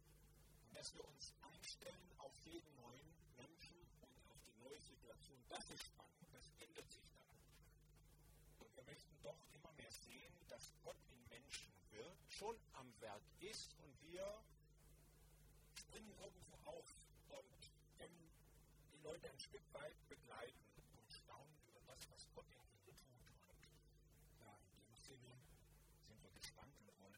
Und 0.67 0.75
dass 0.75 0.93
wir 0.93 1.07
uns 1.07 1.31
einstellen 1.39 2.11
auf 2.17 2.33
jeden 2.43 2.75
neuen 2.75 3.07
Menschen 3.37 3.79
und 4.01 4.11
auf 4.27 4.43
die 4.43 4.59
neue 4.59 4.79
Situation, 4.81 5.39
das 5.47 5.69
ist 5.71 5.83
spannend. 5.83 6.27
Das 6.33 6.51
ändert 6.59 6.91
sich 6.91 7.07
dann. 7.15 7.31
Und 8.59 8.75
wir 8.75 8.83
möchten 8.83 9.15
doch 9.23 9.39
immer 9.53 9.71
mehr 9.73 9.91
sehen, 9.91 10.33
dass 10.49 10.73
Gott 10.83 10.99
in 11.11 11.29
Menschen 11.29 11.71
wirkt, 11.91 12.33
schon 12.33 12.57
am 12.73 12.91
Werk 12.99 13.23
ist 13.39 13.73
und 13.79 14.01
wir 14.11 14.43
springen 15.79 16.11
irgendwo 16.19 16.57
auf 16.65 16.93
und 17.29 17.71
können 17.97 18.29
die 18.91 18.99
Leute 19.01 19.29
ein 19.29 19.39
Stück 19.39 19.63
weit 19.71 19.95
begleiten 20.09 20.65
und 20.99 21.09
staunen 21.09 21.55
über 21.71 21.79
das, 21.87 22.03
was 22.11 22.27
Gott 22.35 22.45
in 22.51 22.59
ihnen 22.59 22.75
tut. 22.83 22.99
Und 23.47 23.83
ja, 24.39 24.57
in 24.75 24.83
dem 24.85 24.97
Sinne 25.01 25.31
sind 26.07 26.21
wir 26.23 26.31
gespannt 26.31 26.73
und 26.81 26.99
wollen 26.99 27.13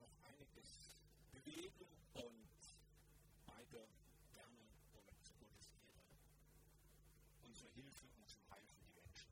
noch 0.00 0.12
einiges 0.28 0.90
bewegen 1.50 1.86
und 2.14 2.48
beide 3.46 3.88
gerne 4.32 4.70
zu 5.20 5.32
Gottes 5.34 5.68
Ehre 5.74 6.06
unsere 7.44 7.68
Hilfe 7.70 8.06
und 8.16 8.28
zum 8.28 8.40
Heil 8.50 8.62
für 8.66 8.78
die 8.78 8.92
Menschen. 8.94 9.30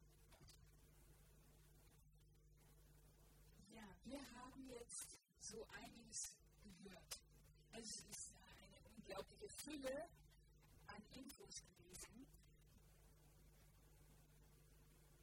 Ja, 3.73 3.87
wir 4.05 4.21
haben 4.37 4.69
jetzt 4.69 5.19
so 5.41 5.65
einiges 5.71 6.35
gehört. 6.63 7.21
Also 7.73 7.87
es 7.87 8.17
ist 8.17 8.35
eine 8.51 8.79
unglaubliche 8.97 9.49
Fülle 9.49 10.09
an 10.89 11.03
Infos 11.15 11.63
gewesen. 11.63 12.27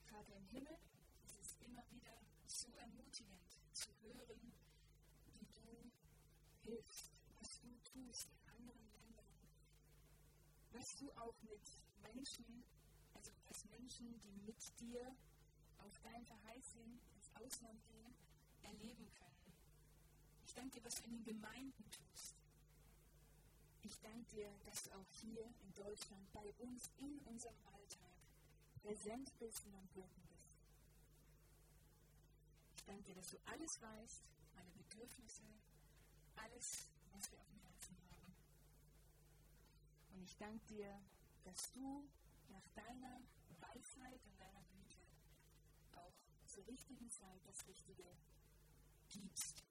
Vater 0.08 0.36
im 0.38 0.48
Himmel, 0.48 0.78
es 1.26 1.36
ist 1.36 1.62
immer 1.62 1.84
wieder 1.92 2.16
so 2.48 2.74
ermutigend 2.78 3.42
zu 3.74 3.90
hören, 4.02 4.55
du 7.96 8.02
in 8.02 8.12
anderen 8.60 8.92
Ländern, 8.92 9.36
was 10.74 10.96
du 10.98 11.10
auch 11.14 11.36
mit 11.44 11.62
Menschen, 12.14 12.64
also 13.14 13.32
dass 13.48 13.66
Menschen, 13.72 14.20
die 14.20 14.36
mit 14.46 14.80
dir 14.80 15.16
auf 15.80 16.00
dein 16.04 16.26
Verheißen 16.26 17.00
ins 17.16 17.30
Ausland 17.36 17.80
gehen, 17.88 18.14
erleben 18.64 19.08
können. 19.16 19.54
Ich 20.46 20.54
danke 20.54 20.80
dir, 20.80 20.86
was 20.86 20.96
du 20.96 21.04
in 21.06 21.12
den 21.12 21.24
Gemeinden 21.24 21.84
tust. 21.92 22.36
Ich 23.84 24.00
danke 24.02 24.26
dir, 24.36 24.50
dass 24.66 24.84
du 24.84 24.92
auch 24.92 25.10
hier 25.22 25.46
in 25.64 25.74
Deutschland 25.76 26.32
bei 26.34 26.52
uns 26.60 26.90
in 27.00 27.20
unserem 27.26 27.56
Alltag 27.74 28.18
präsent 28.82 29.32
bist 29.40 29.66
und 29.66 29.76
am 29.76 29.88
Wirken 29.96 30.22
bist. 30.28 30.60
Ich 32.78 32.84
danke 32.86 33.04
dir, 33.04 33.16
dass 33.16 33.30
du 33.30 33.38
alles 33.46 33.82
weißt, 33.82 34.22
meine 34.56 34.72
Bedürfnisse, 34.72 35.44
alles, 36.36 36.90
was 37.16 37.32
wir 37.32 37.40
auf 37.40 37.48
dem 37.48 37.60
Herzen 37.62 37.98
haben. 38.10 38.34
Und 40.14 40.24
ich 40.24 40.38
danke 40.38 40.66
dir, 40.68 41.00
dass 41.44 41.72
du 41.72 42.08
nach 42.50 42.68
deiner 42.76 43.22
Weisheit 43.60 44.20
und 44.26 44.40
deiner 44.40 44.64
Güte 44.64 44.98
auch 45.96 46.14
zur 46.46 46.68
richtigen 46.68 47.10
Zeit 47.10 47.42
das 47.46 47.68
Richtige 47.68 48.04
gibst. 49.10 49.64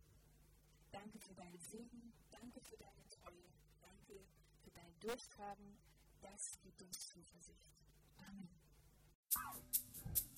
Danke 0.93 1.19
für 1.19 1.35
deinen 1.35 1.59
Segen, 1.59 2.13
danke 2.31 2.61
für 2.61 2.77
deine 2.77 3.09
Treue, 3.11 3.51
danke 3.83 4.21
für 4.63 4.71
dein 4.71 5.01
Durchtragen. 5.01 5.77
Das 6.23 6.59
gibt 6.63 6.81
uns 6.83 7.09
Zuversicht. 7.09 7.69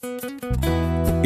Amen. 0.02 0.85